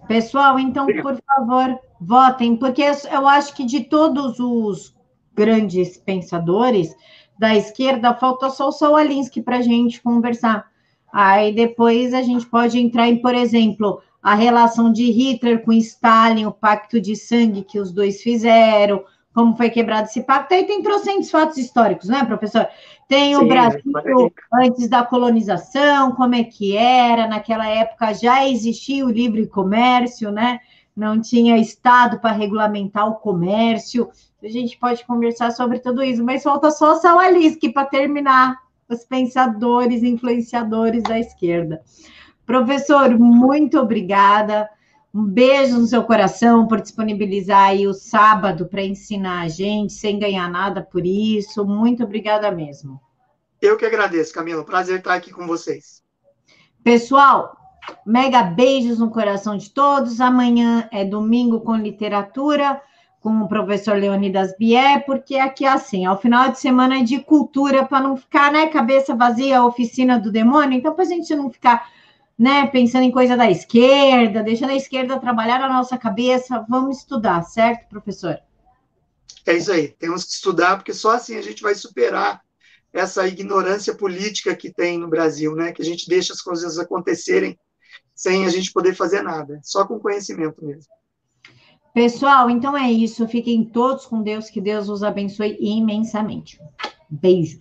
[0.09, 4.97] Pessoal, então, por favor, votem, porque eu acho que de todos os
[5.35, 6.97] grandes pensadores
[7.39, 10.67] da esquerda, falta só o Saul Alinsky para a gente conversar.
[11.13, 16.47] Aí depois a gente pode entrar em, por exemplo, a relação de Hitler com Stalin,
[16.47, 19.05] o pacto de sangue que os dois fizeram,
[19.39, 20.53] como foi quebrado esse pacto.
[20.53, 22.67] Aí tem trocentos fatos históricos, né, professor?
[23.07, 29.07] Tem o Sim, Brasil antes da colonização, como é que era, naquela época já existia
[29.07, 30.59] o livre comércio, né?
[30.97, 34.09] Não tinha Estado para regulamentar o comércio.
[34.43, 38.57] A gente pode conversar sobre tudo isso, mas falta só o Sawaliski para terminar
[38.89, 41.81] os pensadores, influenciadores da esquerda.
[42.45, 44.69] Professor, muito obrigada.
[45.19, 50.17] Um beijo no seu coração por disponibilizar aí o sábado para ensinar a gente, sem
[50.17, 51.67] ganhar nada por isso.
[51.67, 53.01] Muito obrigada mesmo.
[53.61, 54.65] Eu que agradeço, Camila.
[54.65, 56.05] Prazer estar aqui com vocês.
[56.85, 57.57] Pessoal,
[58.07, 60.21] mega beijos no coração de todos.
[60.21, 62.81] Amanhã é domingo com literatura,
[63.21, 67.19] com o professor Leonidas Bier, porque aqui é assim, ao final de semana é de
[67.19, 70.79] cultura, para não ficar, né, cabeça vazia, oficina do demônio.
[70.79, 71.98] Então, para a gente não ficar
[72.39, 77.43] né, pensando em coisa da esquerda, deixando a esquerda trabalhar na nossa cabeça, vamos estudar,
[77.43, 78.39] certo, professor?
[79.45, 82.41] É isso aí, temos que estudar, porque só assim a gente vai superar
[82.93, 85.73] essa ignorância política que tem no Brasil, né?
[85.73, 87.59] Que a gente deixa as coisas acontecerem
[88.15, 90.91] sem a gente poder fazer nada, só com conhecimento mesmo.
[91.95, 93.27] Pessoal, então é isso.
[93.27, 96.61] Fiquem todos com Deus, que Deus os abençoe imensamente.
[97.11, 97.61] Beijos.